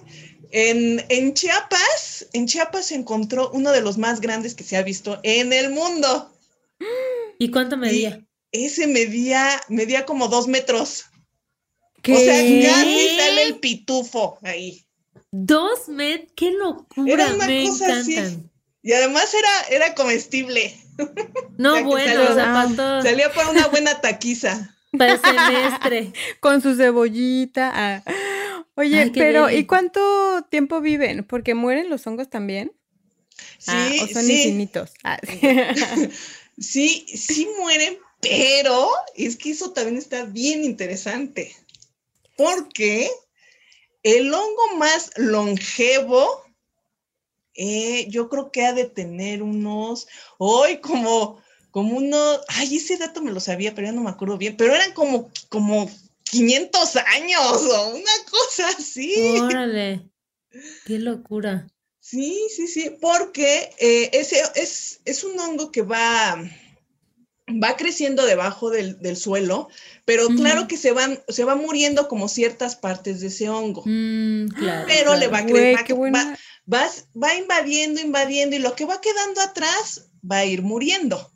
[0.50, 4.82] En, en Chiapas, en Chiapas se encontró uno de los más grandes que se ha
[4.82, 6.30] visto en el mundo.
[7.38, 8.26] ¿Y cuánto medía?
[8.50, 11.04] Ese medía, medía como dos metros.
[12.02, 12.12] ¿Qué?
[12.12, 14.84] O sea, casi sale el pitufo ahí.
[15.32, 18.16] Dos met, qué locura, Era una me cosa así.
[18.82, 20.76] Y además era, era comestible.
[21.56, 24.76] No, O sea, que bueno, salió- o sea, para todo, Salía para una buena taquiza.
[24.98, 26.12] para el semestre.
[26.40, 27.72] Con su cebollita.
[27.74, 28.02] ah.
[28.74, 29.50] Oye, Ay, pero.
[29.50, 31.24] ¿y cuánto tiempo viven?
[31.24, 32.72] ¿Porque mueren los hongos también?
[33.58, 34.92] Sí, Ah, ¿O son sí, infinitos?
[35.04, 36.10] Ah, sí.
[36.58, 41.54] sí, sí mueren, pero es que eso también está bien interesante.
[42.36, 43.10] Porque
[44.02, 46.44] el hongo más longevo,
[47.54, 53.22] eh, yo creo que ha de tener unos, hoy como, como unos, ay, ese dato
[53.22, 55.90] me lo sabía, pero ya no me acuerdo bien, pero eran como, como
[56.24, 59.14] 500 años o una cosa así.
[59.40, 60.08] Órale,
[60.86, 61.68] qué locura.
[62.00, 66.42] Sí, sí, sí, porque eh, ese es, es un hongo que va,
[67.60, 69.68] va creciendo debajo del, del suelo,
[70.04, 73.82] pero claro que se van, se va muriendo como ciertas partes de ese hongo.
[73.86, 74.84] Mm, claro.
[74.88, 76.38] Pero le va a Güey, cre- qué va- buena.
[76.72, 76.86] va,
[77.22, 81.30] va invadiendo, invadiendo, y lo que va quedando atrás va a ir muriendo.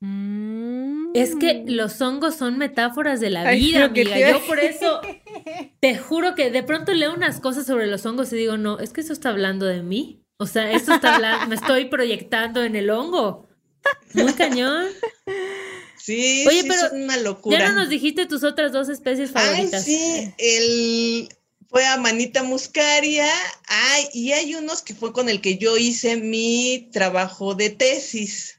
[0.00, 1.12] Mm.
[1.14, 4.30] Es que los hongos son metáforas de la Ay, vida, te amiga.
[4.32, 5.00] Yo por eso,
[5.80, 8.92] te juro que de pronto leo unas cosas sobre los hongos y digo, no, es
[8.92, 10.24] que eso está hablando de mí.
[10.38, 13.46] O sea, esto está hablando, me estoy proyectando en el hongo.
[14.14, 14.88] Muy cañón.
[15.96, 17.58] Sí, Oye, pero es una locura.
[17.58, 19.84] Ya no nos dijiste tus otras dos especies favoritas.
[19.84, 21.28] sí, el
[21.68, 23.30] fue a Manita Muscaria.
[23.66, 28.58] Ay, y hay unos que fue con el que yo hice mi trabajo de tesis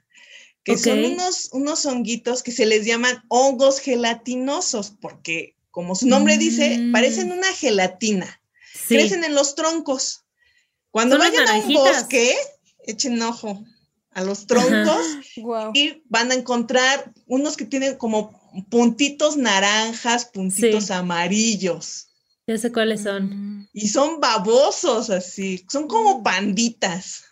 [0.64, 6.38] que son unos, unos honguitos que se les llaman hongos gelatinosos, porque como su nombre
[6.38, 6.92] dice, mm.
[6.92, 8.40] parecen una gelatina.
[8.88, 10.24] Crecen en los troncos.
[10.92, 12.36] Cuando vayan a un bosque,
[12.86, 13.64] echen ojo
[14.14, 15.06] a los troncos
[15.74, 22.08] y van a encontrar unos que tienen como puntitos naranjas, puntitos amarillos.
[22.48, 23.70] Ya sé cuáles son.
[23.74, 26.24] Y son babosos así, son como mm.
[26.24, 27.24] panditas.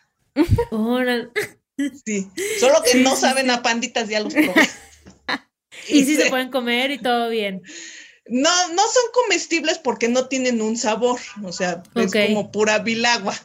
[2.06, 2.28] Sí,
[2.60, 4.54] solo que no saben a panditas, ya los probé.
[5.90, 7.62] y sí se pueden comer y todo bien.
[8.28, 13.36] No, no son comestibles porque no tienen un sabor, o sea, es como pura bilagua.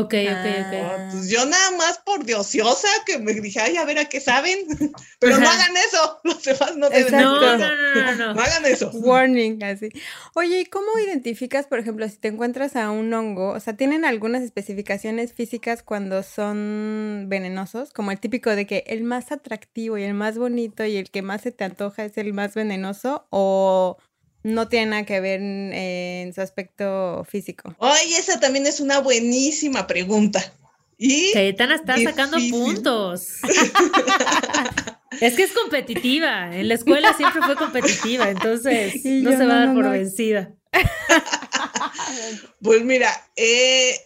[0.00, 0.74] Ok, ok, ok.
[0.74, 4.20] Ah, pues yo nada más por diociosa que me dije, ay, a ver a qué
[4.20, 4.58] saben.
[5.20, 6.20] Pero no hagan eso.
[6.24, 8.90] Los demás no deben no, no, no, no, no, hagan eso.
[8.92, 9.90] Warning, así.
[10.34, 13.50] Oye, ¿y cómo identificas, por ejemplo, si te encuentras a un hongo?
[13.50, 17.92] O sea, ¿tienen algunas especificaciones físicas cuando son venenosos?
[17.92, 21.22] Como el típico de que el más atractivo y el más bonito y el que
[21.22, 23.26] más se te antoja es el más venenoso.
[23.30, 23.98] ¿O
[24.44, 27.74] no tiene nada que ver en, su aspecto físico.
[27.80, 30.52] Ay, esa también es una buenísima pregunta.
[30.96, 33.38] Y Cayetana está sacando puntos.
[35.20, 36.54] es que es competitiva.
[36.54, 40.52] En la escuela siempre fue competitiva, entonces no se va a dar por vencida.
[42.62, 43.96] pues mira, eh,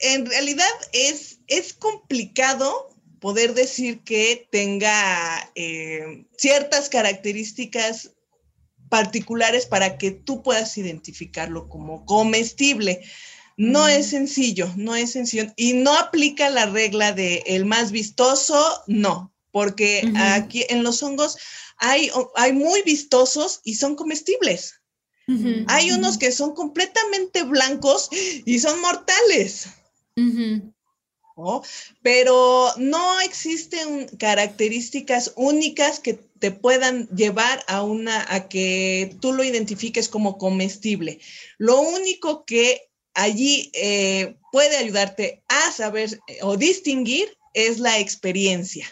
[0.00, 8.10] en realidad es, es complicado poder decir que tenga eh, ciertas características
[8.88, 13.02] particulares para que tú puedas identificarlo como comestible.
[13.56, 13.88] No mm.
[13.88, 15.52] es sencillo, no es sencillo.
[15.56, 21.38] Y no aplica la regla de el más vistoso, no, porque aquí en los hongos
[21.78, 24.74] hay, hay muy vistosos y son comestibles.
[25.66, 29.68] Hay unos que son completamente blancos y son mortales.
[32.02, 39.44] Pero no existen características únicas que te puedan llevar a una a que tú lo
[39.44, 41.20] identifiques como comestible.
[41.58, 48.86] Lo único que allí eh, puede ayudarte a saber eh, o distinguir es la experiencia.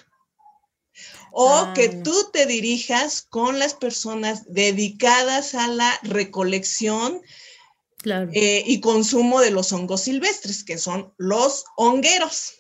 [1.33, 7.21] O ah, que tú te dirijas con las personas dedicadas a la recolección
[8.33, 12.55] eh, y consumo de los hongos silvestres, que son los hongueros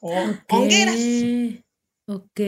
[0.00, 1.62] o hongueras.
[2.06, 2.40] Ok.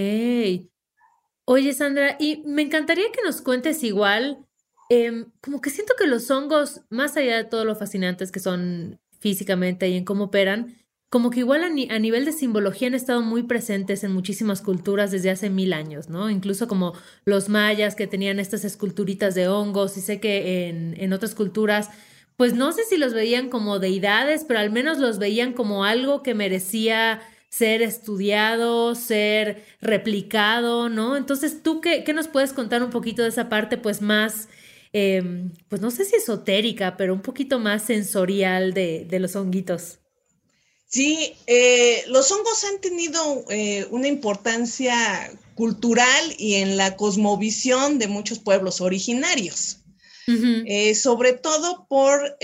[1.53, 4.47] Oye, Sandra, y me encantaría que nos cuentes igual,
[4.89, 9.01] em, como que siento que los hongos, más allá de todo lo fascinantes que son
[9.19, 10.77] físicamente y en cómo operan,
[11.09, 15.31] como que igual a, nivel de simbología han estado muy presentes en muchísimas culturas desde
[15.31, 16.31] hace mil años, ¿no?
[16.31, 16.93] Incluso como
[17.25, 21.91] los mayas que tenían estas esculturitas de hongos, y sé que en, en otras culturas,
[22.37, 26.23] pues no sé si los veían como deidades, pero al menos los veían como algo
[26.23, 31.17] que merecía ser estudiado, ser replicado, ¿no?
[31.17, 34.49] Entonces, ¿tú qué, nos puedes contar un poquito de esa parte, pues más,
[34.93, 39.99] em, pues no sé si esotérica, pero un poquito más sensorial de, los honguitos?
[40.87, 48.09] Sí, eh, los hongos han tenido eh, una importancia cultural y en la cosmovisión de
[48.09, 49.79] muchos pueblos originarios,
[50.27, 52.37] eh, sobre todo por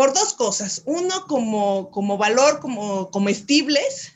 [0.00, 0.80] por dos cosas.
[0.86, 4.12] Uno como, como valor, como comestibles,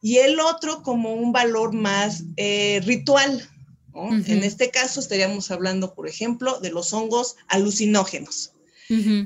[0.00, 3.46] y el otro como un valor más eh, ritual.
[3.94, 8.54] En este caso estaríamos hablando, por ejemplo, de los hongos alucinógenos,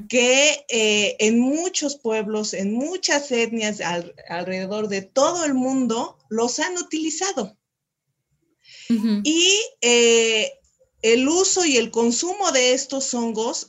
[0.09, 3.79] que eh, en muchos pueblos, en muchas etnias
[4.29, 7.57] alrededor de todo el mundo, los han utilizado.
[9.23, 10.51] Y eh,
[11.03, 13.69] el uso y el consumo de estos hongos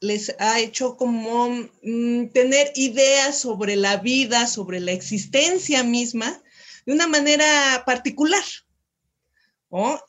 [0.00, 1.48] les ha hecho como
[1.82, 6.42] mm, tener ideas sobre la vida, sobre la existencia misma,
[6.86, 8.42] de una manera particular.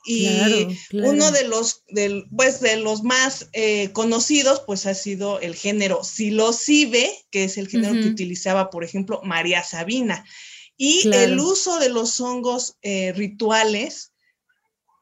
[0.06, 0.28] Y
[0.91, 1.84] uno de los,
[2.36, 7.69] pues, de los más eh, conocidos, pues ha sido el género psilocibe, que es el
[7.69, 10.26] género que utilizaba, por ejemplo, María Sabina.
[10.76, 14.12] Y el uso de los hongos eh, rituales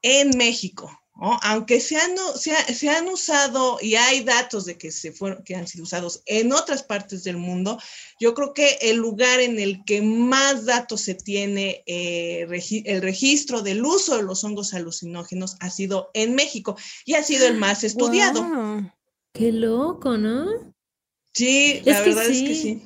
[0.04, 1.01] en México.
[1.44, 5.68] Aunque se han, se, han, usado y hay datos de que, se fueron, que han
[5.68, 7.78] sido usados en otras partes del mundo,
[8.20, 12.48] yo creo que el lugar en el que más datos se tiene eh,
[12.86, 17.46] el registro del uso de los hongos alucinógenos ha sido en México y ha sido
[17.48, 18.44] el más estudiado.
[19.34, 20.74] Qué loco, ¿no?
[21.34, 22.82] Sí, la verdad es que sí.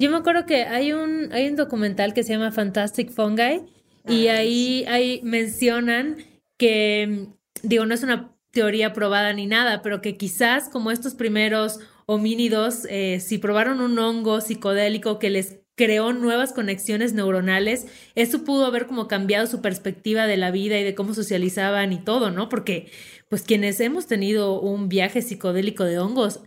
[0.00, 3.62] Yo me acuerdo que hay un, hay un documental que se llama Fantastic Fungi
[4.06, 6.24] y ahí, ahí mencionan
[6.56, 7.28] que,
[7.62, 12.86] digo, no es una teoría probada ni nada, pero que quizás como estos primeros homínidos,
[12.88, 18.86] eh, si probaron un hongo psicodélico que les creó nuevas conexiones neuronales, eso pudo haber
[18.86, 22.48] como cambiado su perspectiva de la vida y de cómo socializaban y todo, ¿no?
[22.48, 22.90] Porque
[23.28, 26.40] pues quienes hemos tenido un viaje psicodélico de hongos,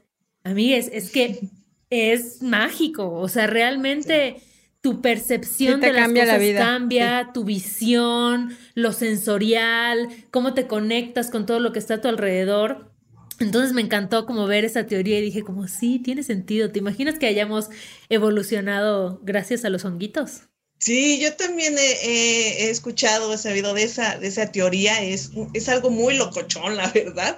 [0.43, 1.50] a mí es, es que
[1.89, 4.41] es mágico, o sea, realmente
[4.82, 11.60] tu percepción de las cosas cambia, tu visión, lo sensorial, cómo te conectas con todo
[11.60, 12.91] lo que está a tu alrededor.
[13.39, 16.72] Entonces me encantó como ver esa teoría y dije como, sí, tiene sentido.
[16.72, 17.70] ¿Te imaginas que hayamos
[18.10, 20.51] evolucionado gracias a los honguitos?
[20.82, 25.91] Sí, yo también he, escuchado, he sabido de esa, de esa teoría, es, es algo
[25.91, 27.38] muy locochón, la verdad.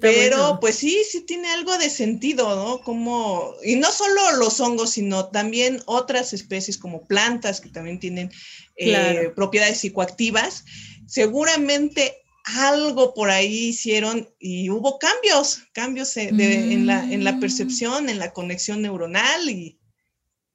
[0.00, 2.80] Pero pues sí, sí tiene algo de sentido, ¿no?
[2.80, 8.32] Como, y no solo los hongos, sino también otras especies como plantas que también tienen
[8.76, 10.64] eh, propiedades psicoactivas.
[11.06, 17.40] Seguramente algo por ahí hicieron y hubo cambios, cambios en, la, en la mm.
[17.40, 19.78] percepción, en la conexión neuronal y,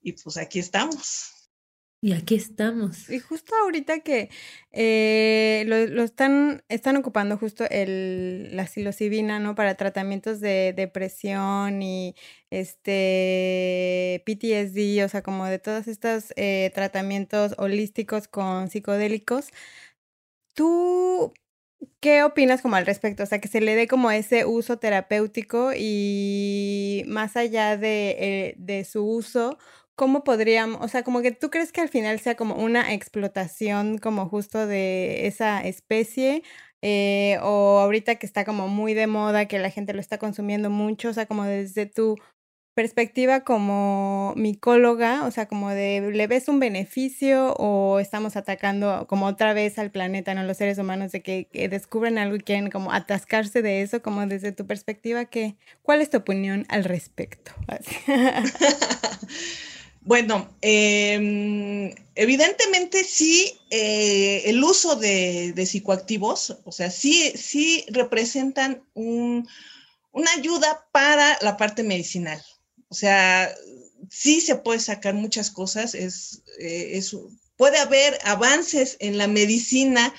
[0.02, 1.35] y pues aquí estamos.
[2.02, 3.10] Y aquí estamos.
[3.10, 4.30] Y justo ahorita que
[4.72, 9.56] eh, lo, están, están ocupando justo el, la psilocibina, ¿no?
[9.56, 12.16] Para tratamientos de depresión y
[12.52, 19.50] este PTSD, o sea, como de todos estos eh, tratamientos holísticos con psicodélicos.
[20.54, 21.34] ¿Tú
[22.00, 23.24] qué opinas como al respecto?
[23.24, 28.56] O sea, que se le dé como ese uso terapéutico y más allá de, eh,
[28.58, 29.58] de su uso,
[29.96, 33.98] ¿cómo podríamos, o sea, como que tú crees que al final sea como una explotación
[33.98, 36.44] como justo de esa especie?
[36.82, 40.70] Eh, o ahorita que está como muy de moda, que la gente lo está consumiendo
[40.70, 42.18] mucho, o sea, como desde tu
[42.76, 49.28] perspectiva como micóloga, o sea, como de, ¿le ves un beneficio o estamos atacando como
[49.28, 52.92] otra vez al planeta, no los seres humanos, de que, descubren algo y quieren como
[52.92, 57.54] atascarse de eso, como desde tu perspectiva, que, ¿cuál es tu opinión al respecto?
[60.06, 70.32] Bueno, em, evidentemente sí, eh, el uso de, psicoactivos, o sea, sí, sí representan una
[70.38, 72.40] ayuda para la parte medicinal.
[72.88, 73.52] O sea,
[74.12, 77.02] sí se puede sacar muchas cosas, es, eh,
[77.56, 80.14] puede haber avances en la medicina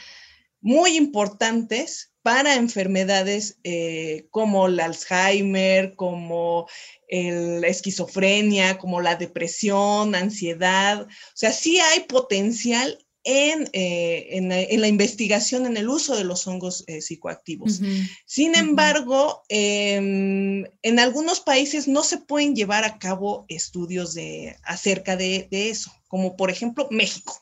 [0.60, 6.66] muy importantes para enfermedades eh, como el Alzheimer, como
[7.08, 11.02] la esquizofrenia, como la depresión, ansiedad.
[11.02, 16.48] O sea, sí hay potencial en, eh, en, la, investigación, en el uso de los
[16.48, 17.80] hongos eh, psicoactivos.
[18.24, 25.16] Sin embargo, em, en algunos países no se pueden llevar a cabo estudios de, acerca
[25.16, 27.40] de, eso, como por ejemplo México.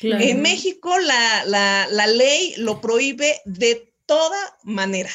[0.00, 1.44] En México la,
[1.90, 5.10] la ley lo prohíbe de toda manera.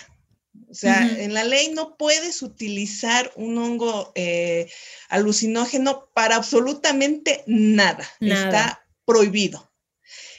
[0.70, 4.70] O sea, en la ley no puedes utilizar un hongo eh,
[5.10, 8.08] alucinógeno para absolutamente nada.
[8.20, 9.70] Está prohibido.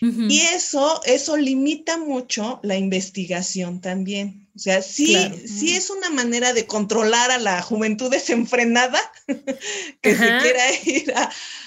[0.01, 4.49] Y eso, eso limita mucho la investigación también.
[4.57, 8.99] O sea, sí, sí es una manera de controlar a la juventud desenfrenada
[10.01, 11.13] que se quiera ir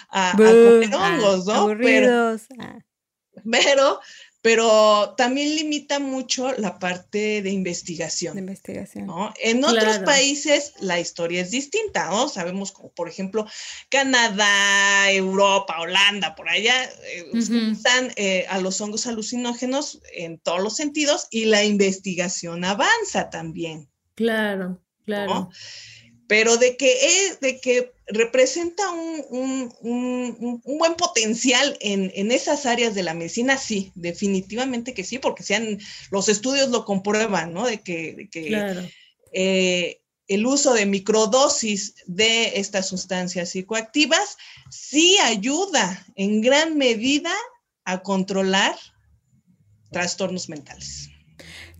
[0.10, 1.54] a, comer ah, hongos, ¿no?
[1.54, 2.44] Aburridos.
[2.60, 2.80] Ah.
[3.52, 4.00] pero
[4.44, 8.34] pero también limita mucho la parte de investigación.
[8.34, 9.10] De investigación.
[9.42, 12.28] En otros países la historia es distinta, ¿no?
[12.28, 13.48] Sabemos como por ejemplo
[13.88, 20.76] Canadá, Europa, Holanda, por allá, eh, usan eh, a los hongos alucinógenos en todos los
[20.76, 23.88] sentidos y la investigación avanza también.
[24.16, 25.50] Claro, claro
[26.34, 29.72] pero de que, es, de que representa un,
[30.64, 35.78] buen potencial en, esas áreas de la medicina, sí, definitivamente que sí, porque sean,
[36.10, 37.68] los estudios lo comprueban, ¿no?
[37.68, 38.30] De que,
[39.32, 44.38] eh, el uso de microdosis de estas sustancias psicoactivas
[44.72, 47.32] sí ayuda en gran medida
[47.86, 48.76] a controlar
[49.92, 51.13] trastornos mentales.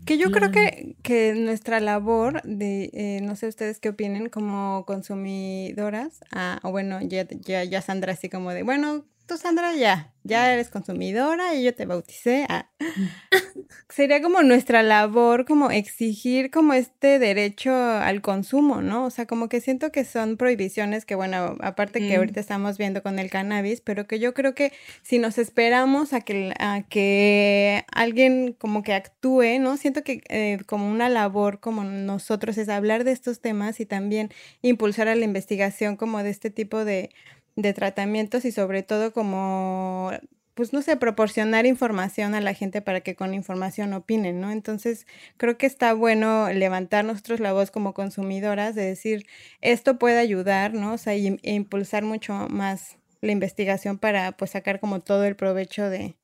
[0.04, 4.84] Que yo creo que, que, nuestra labor de, eh, no sé ustedes qué opinen como
[4.86, 10.12] consumidoras, ah, o bueno, ya, ya, ya Sandra así como de, bueno, tú Sandra ya,
[10.22, 12.46] ya eres consumidora y yo te bauticé.
[12.48, 12.68] Ah.
[13.88, 19.04] Sería como nuestra labor, como exigir como este derecho al consumo, ¿no?
[19.04, 23.02] O sea, como que siento que son prohibiciones que, bueno, aparte que ahorita estamos viendo
[23.02, 24.72] con el cannabis, pero que yo creo que
[25.02, 29.76] si nos esperamos a que, a que alguien como que actúe, ¿no?
[29.76, 34.30] Siento que eh, como una labor como nosotros es hablar de estos temas y también
[34.62, 37.10] impulsar a la investigación como de este tipo de
[37.56, 40.10] de tratamientos y sobre todo como,
[40.54, 44.50] pues no sé, proporcionar información a la gente para que con información opinen, ¿no?
[44.50, 49.26] Entonces, creo que está bueno levantar nosotros la voz como consumidoras de decir,
[49.60, 50.94] esto puede ayudar, ¿no?
[50.94, 55.36] O sea, y, e impulsar mucho más la investigación para pues sacar como todo el
[55.36, 56.16] provecho de,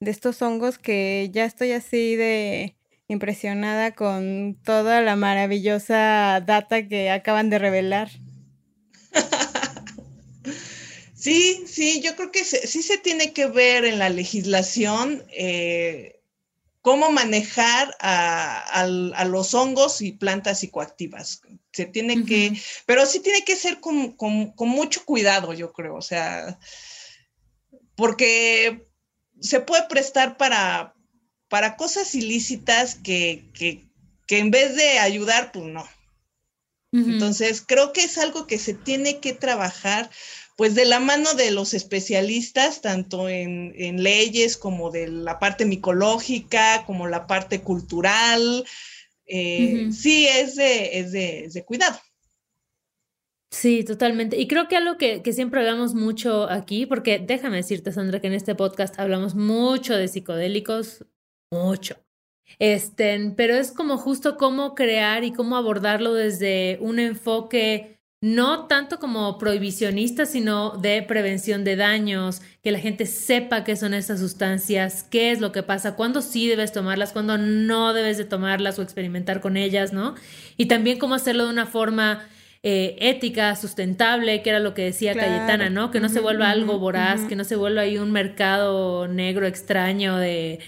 [0.00, 2.76] de estos hongos que ya estoy así de
[3.08, 8.10] impresionada con toda la maravillosa data que acaban de revelar.
[11.26, 16.20] Sí, sí, yo creo que sí se tiene que ver en la legislación eh,
[16.82, 18.86] cómo manejar a,
[19.26, 21.42] los hongos y plantas psicoactivas.
[21.72, 22.52] Se tiene que,
[22.86, 24.14] pero sí tiene que ser con,
[24.60, 26.60] mucho cuidado, yo creo, o sea,
[27.96, 28.86] porque
[29.40, 30.94] se puede prestar para,
[31.48, 33.50] para cosas ilícitas que,
[34.28, 35.88] en vez de ayudar, pues no.
[36.92, 40.08] Entonces, creo que es algo que se tiene que trabajar
[40.56, 46.84] pues de la mano de los especialistas, tanto en, leyes como de la parte micológica,
[46.86, 48.64] como la parte cultural,
[49.26, 51.12] eh, sí es de, es,
[51.52, 51.98] de, cuidado.
[53.50, 54.38] Sí, totalmente.
[54.38, 58.26] Y creo que algo que, que, siempre hablamos mucho aquí, porque déjame decirte, Sandra, que
[58.26, 61.04] en este podcast hablamos mucho de psicodélicos,
[61.50, 61.96] mucho.
[62.58, 67.95] Este, pero es como justo cómo crear y cómo abordarlo desde un enfoque
[68.26, 73.94] no tanto como prohibicionista, sino de prevención de daños, que la gente sepa qué son
[73.94, 78.24] estas sustancias, qué es lo que pasa, cuándo sí debes tomarlas, cuándo no debes de
[78.24, 80.16] tomarlas o experimentar con ellas, ¿no?
[80.56, 82.26] Y también cómo hacerlo de una forma
[82.64, 85.92] eh, ética, sustentable, que era lo que decía Cayetana, ¿no?
[85.92, 90.16] Que no se vuelva algo voraz, que no se vuelva ahí un mercado negro extraño
[90.16, 90.58] de,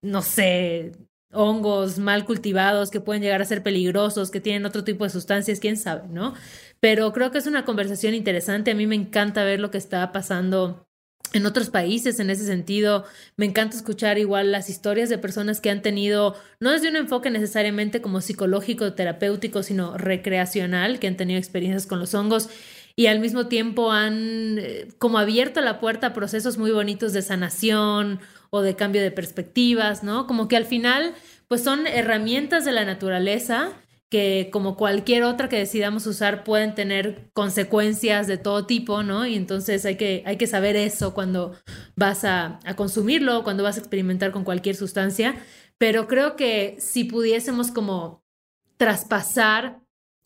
[0.00, 0.92] no sé,
[1.32, 5.60] hongos mal cultivados que pueden llegar a ser peligrosos, que tienen otro tipo de sustancias,
[5.60, 6.34] quién sabe, ¿no?
[6.80, 8.70] Pero creo que es una conversación interesante.
[8.70, 10.86] A mí me encanta ver lo que está pasando
[11.32, 13.04] en otros países en ese sentido.
[13.36, 17.30] Me encanta escuchar igual las historias de personas que han tenido, no desde un enfoque
[17.30, 22.48] necesariamente como psicológico, terapéutico, sino recreacional, que han tenido experiencias con los hongos
[22.96, 27.22] y al mismo tiempo han eh, como abierto la puerta a procesos muy bonitos de
[27.22, 28.20] sanación
[28.54, 30.26] o de cambio de perspectivas, ¿no?
[30.26, 31.14] Como que al final,
[31.48, 33.72] pues son herramientas de la naturaleza
[34.10, 39.24] que como cualquier otra que decidamos usar pueden tener consecuencias de todo tipo, ¿no?
[39.24, 41.56] Y entonces hay que, hay que saber eso cuando
[41.96, 45.34] vas a, consumirlo, cuando vas a experimentar con cualquier sustancia,
[45.78, 48.22] pero creo que si pudiésemos como
[48.76, 49.80] traspasar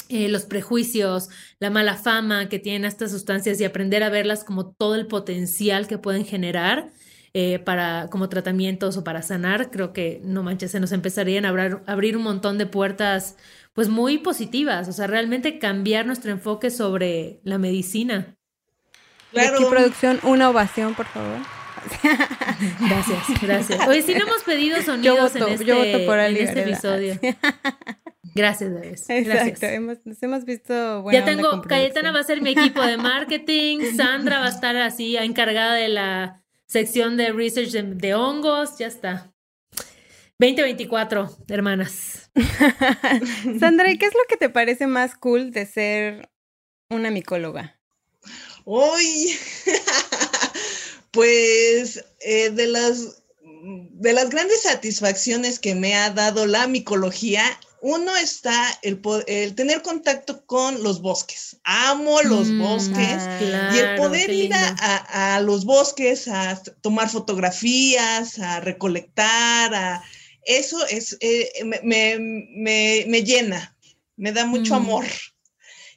[0.09, 1.29] eh, los prejuicios,
[1.61, 5.87] la mala fama que tienen estas sustancias y aprender a verlas como todo el potencial
[5.87, 6.91] que pueden generar,
[7.39, 11.51] eh, para como tratamientos o para sanar, creo que no manches, se nos empezarían a
[11.51, 13.37] abrir, abrir un montón de puertas
[13.75, 18.39] pues muy positivas, o sea, realmente cambiar nuestro enfoque sobre la medicina.
[19.33, 19.57] Claro.
[19.57, 21.41] Aquí producción, una ovación, por favor.
[22.89, 23.87] Gracias, gracias.
[23.87, 27.19] Oye, si no hemos pedido sonidos en este, por en este episodio.
[28.35, 29.11] Gracias, Gracias.
[29.11, 31.05] Exacto, hemos, nos hemos visto.
[31.13, 35.19] ya tengo, Cayetana va a ser mi equipo de marketing, Sandra va a estar así
[35.19, 39.33] encargada de la sección de research de, hongos, ya está.
[40.39, 42.31] 2024, hermanas.
[43.59, 46.29] Sandra, ¿y qué es lo que te parece más cool de ser
[46.91, 47.81] una micóloga?
[48.65, 49.39] Uy,
[51.11, 53.23] pues eh, de las
[53.63, 57.43] de las grandes satisfacciones que me ha dado la micología
[57.89, 61.57] uno está el, el, tener contacto con los bosques.
[61.63, 68.41] Amo los mm, bosques ah, y el poder ir a, los bosques a tomar fotografías,
[68.41, 70.03] a recolectar, a,
[70.43, 71.49] eso es, eh,
[71.85, 73.77] me, llena,
[74.17, 74.77] me da mucho mm.
[74.77, 75.05] amor.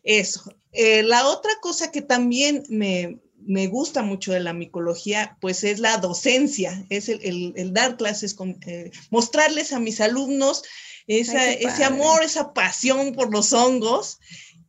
[0.03, 0.43] Eso.
[0.71, 3.17] Eh, la otra cosa que también me,
[3.65, 8.91] gusta mucho de la micología, pues es la docencia, es el, dar clases, con, eh,
[9.09, 10.61] mostrarles a mis alumnos
[11.09, 14.19] ese amor, esa pasión por los hongos.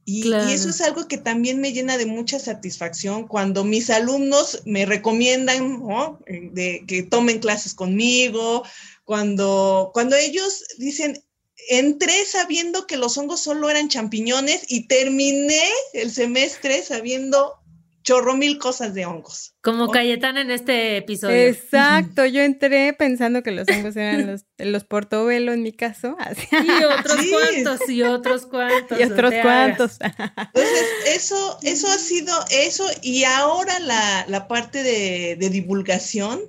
[0.07, 4.85] Y, eso es algo que también me llena de mucha satisfacción cuando mis alumnos me
[4.85, 5.81] recomiendan
[6.27, 8.65] de, que tomen clases conmigo,
[9.05, 11.23] cuando, cuando ellos dicen,
[11.69, 15.63] entré sabiendo que los hongos solo eran champiñones y terminé
[15.93, 17.60] el semestre sabiendo
[18.03, 19.55] chorro mil cosas de hongos.
[19.63, 21.37] Como Cayetana en este episodio.
[21.37, 26.17] Exacto, yo entré pensando que los hongos eran los, los portobelo en mi caso.
[26.53, 28.99] Y otros cuantos, y otros cuantos.
[28.99, 29.99] Y otros cuantos.
[30.01, 36.41] Entonces, eso, eso ha sido eso, y ahora la, la parte de, de divulgación.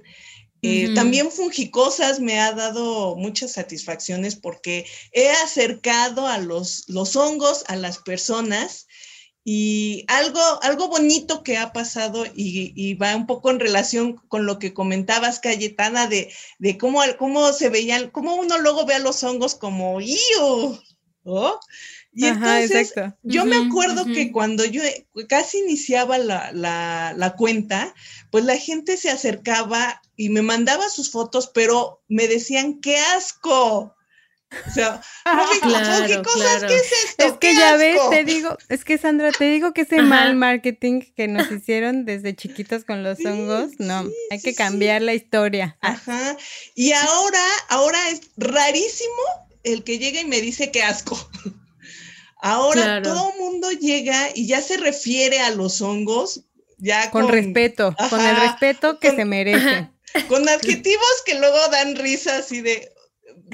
[0.64, 7.64] Eh, también Fungicosas me ha dado muchas satisfacciones porque he acercado a los, los hongos
[7.68, 8.86] a las personas
[9.44, 14.60] y algo, algo bonito que ha pasado y, va un poco en relación con lo
[14.60, 19.24] que comentabas, Cayetana, de, de cómo, cómo se veían, cómo uno luego ve a los
[19.24, 20.80] hongos como ¡Iu!
[22.14, 24.82] Y entonces, yo me acuerdo que cuando yo
[25.30, 27.94] casi iniciaba la, la, la, cuenta,
[28.32, 33.96] pues la gente se acercaba y me mandaba sus fotos, pero me decían, ¡qué asco!
[34.68, 35.02] O sea,
[35.62, 37.26] claro, cosas, ¿qué es esto?
[37.26, 41.02] Es que ya ves, te digo, es que Sandra, te digo que ese mal marketing
[41.16, 45.78] que nos hicieron desde chiquitos con los hongos, no, hay que cambiar la historia.
[45.82, 46.36] Ajá.
[46.76, 49.22] Y ahora, ahora es rarísimo
[49.64, 51.18] el que llega y me dice que asco.
[52.44, 56.42] Ahora todo el mundo llega y ya se refiere a los hongos
[56.80, 59.92] ya con, respeto, con el respeto que se merece.
[60.28, 62.91] Con adjetivos que luego dan risas y de,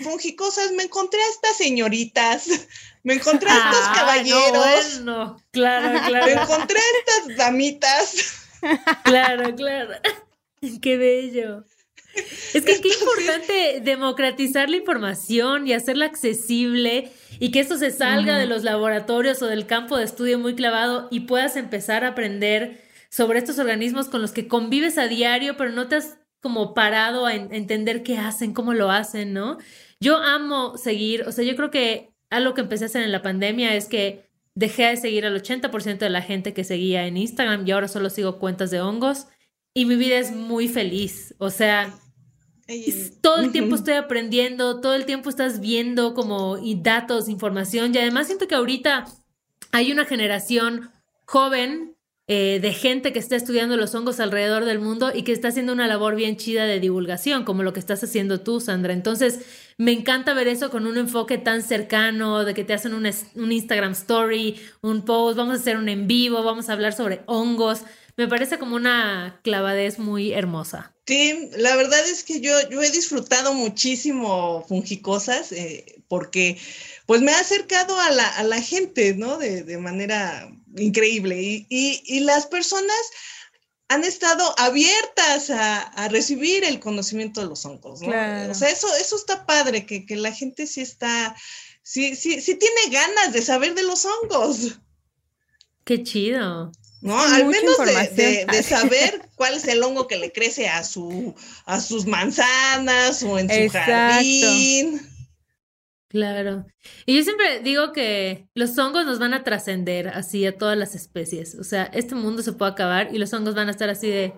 [0.02, 2.48] fungicosas, me encontré a estas señoritas,
[3.04, 5.02] me encontré a estos caballeros.
[5.02, 6.26] No, Claro, claro.
[6.26, 8.44] Me encontré a estas damitas.
[9.04, 9.94] Claro, claro.
[10.82, 11.64] Qué bello.
[12.54, 18.40] Es que qué importante democratizar la información y hacerla accesible y que esto se salga
[18.40, 22.82] de los laboratorios o del campo de estudio muy clavado y puedas empezar a aprender
[23.10, 27.26] sobre estos organismos con los que convives a diario, pero no te has como parado
[27.26, 29.58] a, entender qué hacen, cómo lo hacen, ¿no?
[30.00, 33.22] Yo amo seguir, o sea, yo creo que algo que empecé a hacer en la
[33.22, 37.68] pandemia es que dejé de seguir al 80% de la gente que seguía en Instagram
[37.68, 39.28] y ahora solo sigo cuentas de hongos
[39.74, 41.94] y mi vida es muy feliz, o sea,
[43.22, 48.00] todo el tiempo estoy aprendiendo, todo el tiempo estás viendo como y datos, información y
[48.00, 49.06] además siento que ahorita
[49.72, 50.92] hay una generación
[51.26, 51.97] joven
[52.30, 55.72] eh, de gente que está estudiando los hongos alrededor del mundo y que está haciendo
[55.72, 58.92] una labor bien chida de divulgación, como lo que estás haciendo tú, Sandra.
[58.92, 59.46] Entonces,
[59.78, 63.06] me encanta ver eso con un enfoque tan cercano, de que te hacen un,
[63.52, 67.84] Instagram story, un post, vamos a hacer un en vivo, vamos a hablar sobre hongos.
[68.18, 70.97] Me parece como una clavadez muy hermosa.
[71.08, 76.60] Sí, la verdad es que yo, yo he disfrutado muchísimo Fungicosas eh, porque
[77.06, 79.38] pues me ha acercado a la, a la gente, ¿no?
[79.38, 81.42] De, de manera increíble.
[81.42, 82.98] Y, y, las personas
[83.88, 88.10] han estado abiertas a, a, recibir el conocimiento de los hongos, ¿no?
[88.10, 91.34] O sea, eso, eso está padre, que, que, la gente sí está,
[91.84, 94.78] sí, sí, sí tiene ganas de saber de los hongos.
[95.86, 96.74] Qué chido.
[97.08, 97.18] ¿No?
[97.20, 97.78] Al menos
[98.16, 101.34] de, de, saber cuál es el hongo que le crece a, su,
[101.66, 105.02] a sus manzanas o en su jardín.
[106.10, 106.66] Claro.
[107.06, 110.96] Y yo siempre digo que los hongos nos van a trascender así a todas las
[110.96, 111.56] especies.
[111.56, 114.34] O sea, este mundo se puede acabar y los hongos van a estar así de,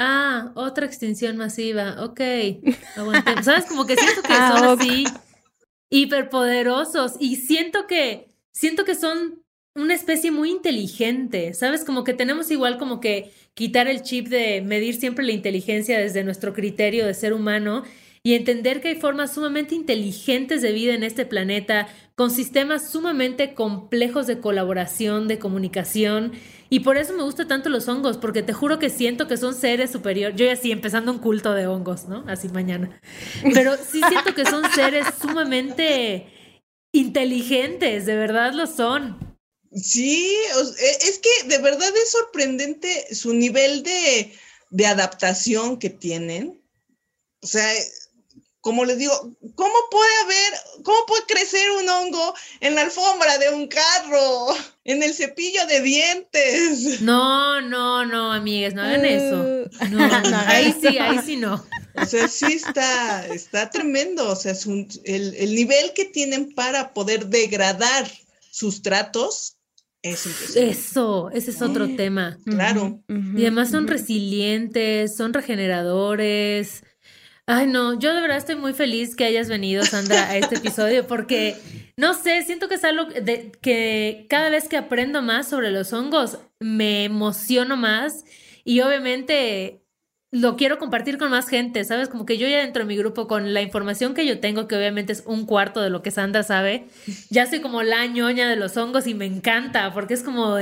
[0.00, 2.20] ah, otra extinción masiva, ok,
[2.96, 3.44] aguantemos.
[3.44, 3.66] ¿Sabes?
[3.66, 5.04] Como que siento que ah, son así
[5.88, 9.41] hiperpoderosos y siento que, siento que son
[9.74, 11.84] una especie muy inteligente, ¿sabes?
[11.84, 16.24] Como que tenemos igual como que quitar el chip de medir siempre la inteligencia desde
[16.24, 17.84] nuestro criterio de ser humano
[18.24, 23.54] y entender que hay formas sumamente inteligentes de vida en este planeta, con sistemas sumamente
[23.54, 26.32] complejos de colaboración, de comunicación.
[26.70, 29.54] Y por eso me gustan tanto los hongos, porque te juro que siento que son
[29.54, 30.38] seres superiores.
[30.38, 32.24] Yo ya sí, empezando un culto de hongos, ¿no?
[32.28, 33.00] Así mañana.
[33.54, 36.28] Pero sí siento que son seres sumamente
[36.92, 39.31] inteligentes, de verdad lo son.
[39.74, 40.36] Sí,
[40.78, 44.36] e, es que de verdad es sorprendente su nivel de,
[44.70, 46.60] de adaptación que tienen.
[47.42, 47.66] O sea,
[48.62, 49.12] como les digo,
[49.56, 50.52] ¿cómo puede haber,
[50.84, 54.54] cómo puede crecer un hongo en la alfombra de un carro,
[54.84, 57.00] en el cepillo de dientes?
[57.00, 59.68] No, no, no, amigas, no hagan eso.
[59.90, 61.66] No, no, ahí sí, ahí sí no.
[61.96, 64.30] O sea, sí está, está tremendo.
[64.30, 68.08] O sea, es el, el, nivel que tienen para poder degradar
[68.52, 69.56] sustratos
[70.02, 70.56] es.
[70.56, 72.38] Eso, ese es otro tema.
[72.44, 73.00] Claro.
[73.08, 76.82] y además son resilientes, son regeneradores
[77.46, 81.08] Ay, no, yo de verdad estoy muy feliz que hayas venido, Sandra, a este episodio,
[81.08, 81.56] porque
[81.96, 85.92] no sé, siento que es algo de, que cada vez que aprendo más sobre los
[85.92, 88.24] hongos, me emociono más
[88.64, 89.81] y obviamente
[90.32, 92.08] lo quiero compartir con más gente, ¿sabes?
[92.08, 94.76] Como que yo ya dentro de mi grupo con la información que yo tengo, que
[94.76, 96.86] obviamente es un cuarto de lo que Sandra sabe,
[97.28, 100.56] ya soy como la ñoña de los hongos y me encanta, porque es como,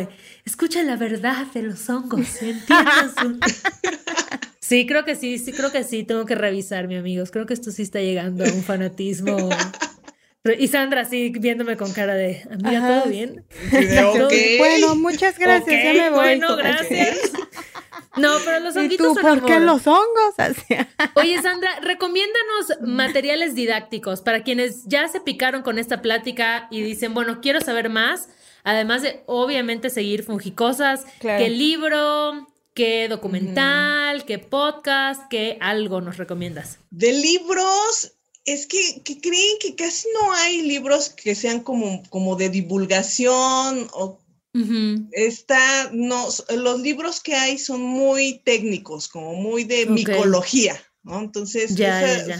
[0.45, 3.15] escucha la verdad de los hongos, ¿entiendes?
[4.59, 7.55] sí, creo que sí, sí, creo que sí, tengo que revisar, mi amigos, creo que
[7.55, 9.51] esto sí está llegando a un fanatismo.
[10.59, 13.45] Y Sandra sí viéndome con cara de, amiga, ¿todo bien?
[14.59, 16.19] Bueno, muchas gracias, ya me voy.
[16.19, 17.19] Bueno, gracias.
[18.17, 20.35] No, pero los honguitos ¿Y tú, ¿por qué los hongos?
[21.15, 27.15] Oye, Sandra, recomiéndanos materiales didácticos para quienes ya se picaron con esta plática y dicen,
[27.15, 28.29] bueno, quiero saber más,
[28.65, 36.79] además de obviamente seguir Fungicosas, qué libro, qué documental, qué podcast, qué algo nos recomiendas.
[36.91, 42.49] De libros, es que, creen que casi no hay libros que sean como, como de
[42.49, 44.19] divulgación o
[45.13, 46.27] Está, no,
[46.57, 51.21] los libros que hay son muy técnicos, como muy de micología, ¿no?
[51.21, 51.77] Entonces,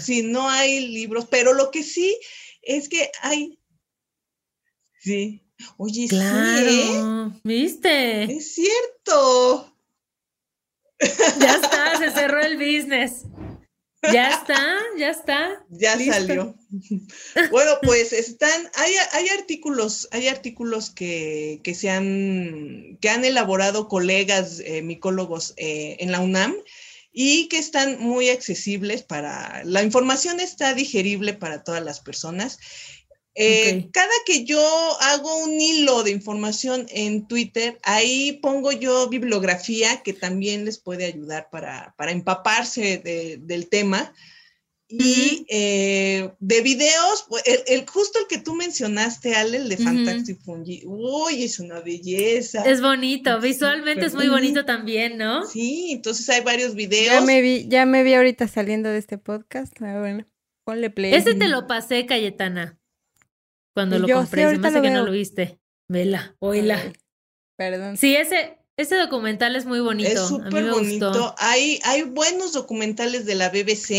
[0.03, 2.17] si no hay libros, pero lo que sí
[2.61, 3.57] es que hay,
[4.99, 5.41] sí,
[5.77, 7.39] oye, claro, sí, ¿eh?
[7.43, 8.23] ¿viste?
[8.23, 9.67] Es cierto.
[11.39, 13.23] Ya está, se cerró el business.
[14.11, 15.63] Ya está, ya está.
[15.69, 16.55] Ya salió.
[17.51, 23.87] Bueno, pues están, hay, hay artículos, hay artículos que, que, se han, que han elaborado
[23.89, 26.55] colegas eh, micólogos eh, en la UNAM
[27.11, 32.57] y que están muy accesibles para, la información está digerible para todas las personas
[33.33, 34.61] eh, cada que yo
[34.99, 41.05] hago un hilo de información en Twitter, ahí pongo yo bibliografía que también les puede
[41.05, 42.97] ayudar para, empaparse
[43.41, 44.13] del tema.
[44.93, 50.81] Y eh, de videos, el, justo el que tú mencionaste, Ale, el de Fantastic Fungi,
[50.85, 52.63] uy, es una belleza.
[52.69, 55.47] Es bonito, visualmente es muy bonito también, ¿no?
[55.47, 57.13] Sí, entonces hay varios videos.
[57.13, 60.27] Ya me vi, ya me vi ahorita saliendo de este podcast, ah, bueno,
[60.65, 61.13] ponle play.
[61.13, 62.80] Ese te lo pasé, Cayetana.
[63.73, 65.59] Cuando lo compré, se me hace que no lo viste.
[65.87, 66.79] Vela, oíla.
[67.57, 67.97] Perdón.
[67.97, 70.09] Sí, ese, ese documental es muy bonito.
[70.09, 71.35] Es súper bonito.
[71.37, 73.91] Hay, hay buenos documentales de la BBC,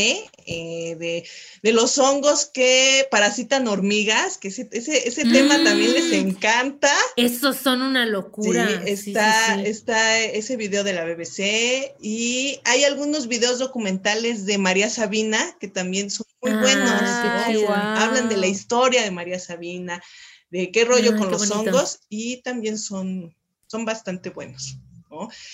[0.46, 1.24] eh, de,
[1.62, 6.28] de, los hongos que parasitan hormigas, que ese, ese, tema también les mm.
[6.28, 6.92] encanta.
[7.16, 8.68] Esos son una locura.
[8.84, 14.90] Sí, está, está ese video de la BBC y hay algunos videos documentales de María
[14.90, 16.90] Sabina que también son muy buenos.
[16.90, 20.02] Hablan de la historia de María Sabina,
[20.50, 23.34] de qué rollo con los hongos y también son,
[23.72, 24.76] son bastante buenos.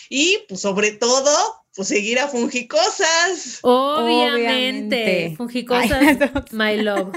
[0.09, 1.31] Y pues sobre todo,
[1.75, 3.61] pues seguir a Fungicosas.
[3.63, 6.19] Obviamente, Fungicosas,
[6.53, 7.17] my love.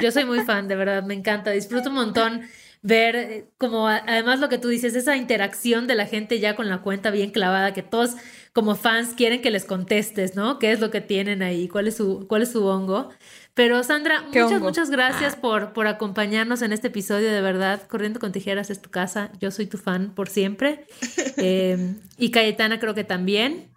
[0.00, 2.48] Yo soy muy fan, de verdad, me encanta, disfruto un montón
[2.82, 6.68] ver eh, como además lo que tú dices, esa interacción de la gente ya con
[6.68, 8.12] la cuenta bien clavada, que todos
[8.52, 10.58] como fans quieren que les contestes, ¿no?
[10.58, 11.68] ¿Qué es lo que tienen ahí?
[11.68, 13.10] ¿Cuál es su, cuál es su hongo?
[13.60, 15.40] Pero Sandra, muchas, muchas gracias ah.
[15.42, 17.82] por, por acompañarnos en este episodio, de verdad.
[17.88, 20.86] Corriendo con tijeras es tu casa, yo soy tu fan por siempre.
[21.36, 23.68] Em, y Cayetana creo que también,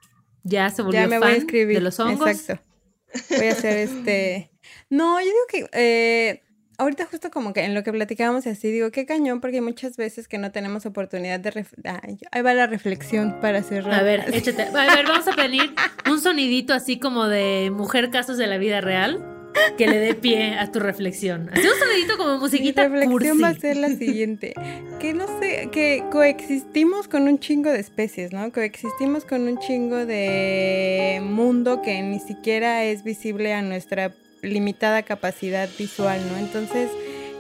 [0.43, 2.29] ya se volvió fan de los hongos.
[2.29, 2.63] Exacto.
[3.29, 4.51] Voy a hacer este...
[4.89, 5.69] No, yo digo que...
[5.73, 6.43] Eh,
[6.77, 9.97] ahorita justo como que en lo que platicábamos así, digo, qué cañón, porque hay muchas
[9.97, 11.65] veces que no tenemos oportunidad de...
[12.31, 13.99] ahí va la reflexión para cerrar.
[13.99, 14.63] A ver, échate.
[14.63, 15.73] A ver, vamos a pedir
[16.09, 19.32] un sonidito así como de mujer casos de la vida real
[19.77, 21.49] que le dé pie a tu reflexión.
[21.51, 24.53] Haz un como musiquita Mi reflexión va a ser la siguiente.
[24.99, 28.51] Que no sé, que coexistimos con un chingo de especies, ¿no?
[28.51, 35.69] Coexistimos con un chingo de mundo que ni siquiera es visible a nuestra limitada capacidad
[35.77, 36.37] visual, ¿no?
[36.37, 36.89] Entonces,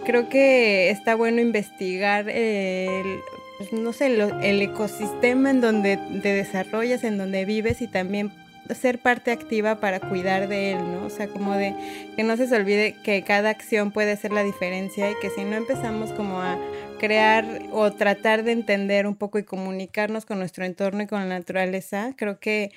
[0.05, 3.19] creo que está bueno investigar el,
[3.57, 8.31] pues, no sé, el ecosistema en donde te desarrollas, en donde vives y también
[8.73, 11.05] ser parte activa para cuidar de él, ¿no?
[11.05, 11.75] O sea, como de
[12.15, 15.43] que no se se olvide que cada acción puede ser la diferencia y que si
[15.43, 16.57] no empezamos como a
[16.99, 21.25] crear o tratar de entender un poco y comunicarnos con nuestro entorno y con la
[21.39, 22.71] naturaleza, creo que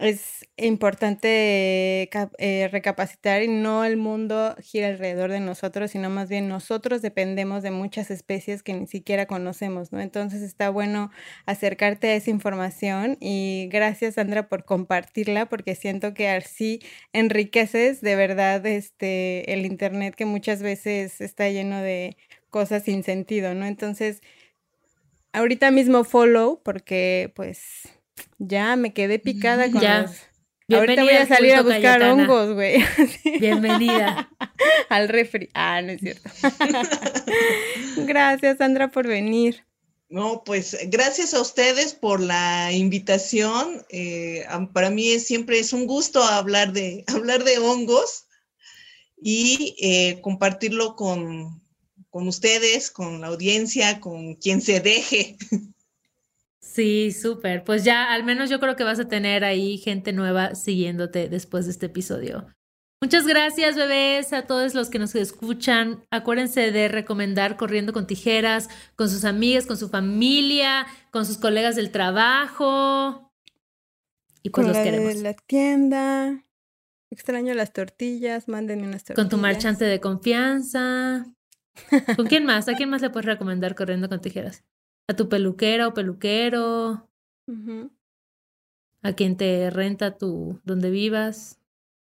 [0.00, 6.48] es importante eh, recapacitar y no el mundo gira alrededor de nosotros, sino más bien
[6.48, 10.00] nosotros dependemos de muchas especies que ni siquiera conocemos, ¿no?
[10.00, 11.10] Entonces está bueno
[11.46, 16.80] acercarte a esa información y gracias Sandra por compartirla porque siento que así
[17.12, 22.16] enriqueces de verdad este el internet que muchas veces está lleno de
[22.50, 23.64] cosas sin sentido, ¿no?
[23.64, 24.22] Entonces
[25.32, 27.94] ahorita mismo follow porque pues
[28.38, 30.12] ya me quedé picada con ya.
[30.72, 32.82] Ahorita voy a salir a buscar hongos, güey.
[33.40, 34.30] Bienvenida.
[34.88, 35.50] Al refri.
[35.52, 36.30] Ah, no es cierto.
[38.06, 39.66] Gracias, Sandra, por venir.
[40.08, 43.84] No, pues gracias a ustedes por la invitación.
[43.88, 48.26] Eh, para mí es, siempre es un gusto hablar de, hablar de hongos
[49.20, 51.60] y eh, compartirlo con,
[52.10, 55.36] con ustedes, con la audiencia, con quien se deje.
[56.74, 57.62] Sí, súper.
[57.62, 61.66] Pues ya al menos yo creo que vas a tener ahí gente nueva siguiéndote después
[61.66, 62.48] de este episodio.
[63.00, 66.02] Muchas gracias, bebés, a todos los que nos escuchan.
[66.10, 71.76] Acuérdense de recomendar Corriendo con Tijeras con sus amigas, con su familia, con sus colegas
[71.76, 73.30] del trabajo.
[74.42, 75.14] Y pues con los queremos.
[75.14, 76.44] De la tienda.
[77.10, 79.24] Extraño las tortillas, mándenme unas tortillas.
[79.24, 81.24] Con tu marchante de confianza.
[82.16, 82.66] ¿Con quién más?
[82.68, 84.64] ¿A quién más le puedes recomendar Corriendo con Tijeras?
[85.08, 87.08] ¿A tu peluquera o peluquero?
[89.02, 91.60] ¿A quien te renta tu donde vivas?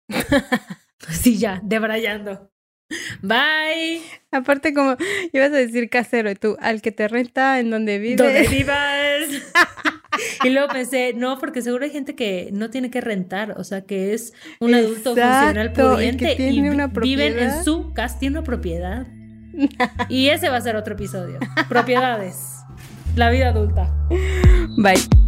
[1.11, 2.51] sí, ya, debrayando.
[3.23, 4.01] Bye.
[4.33, 4.97] Aparte, como
[5.33, 8.19] ibas a decir casero, y tú, al que te renta en donde vives.
[8.19, 9.29] Donde vivas.
[10.45, 13.83] y luego pensé, no, porque seguro hay gente que no tiene que rentar, o sea,
[13.83, 16.61] que es un adulto funcional pudiente y,
[17.01, 19.07] viven en su casa, tiene una propiedad.
[20.09, 21.39] y ese va a ser otro episodio.
[21.69, 22.58] Propiedades.
[23.19, 23.91] La vida adulta.
[24.77, 25.28] Bye.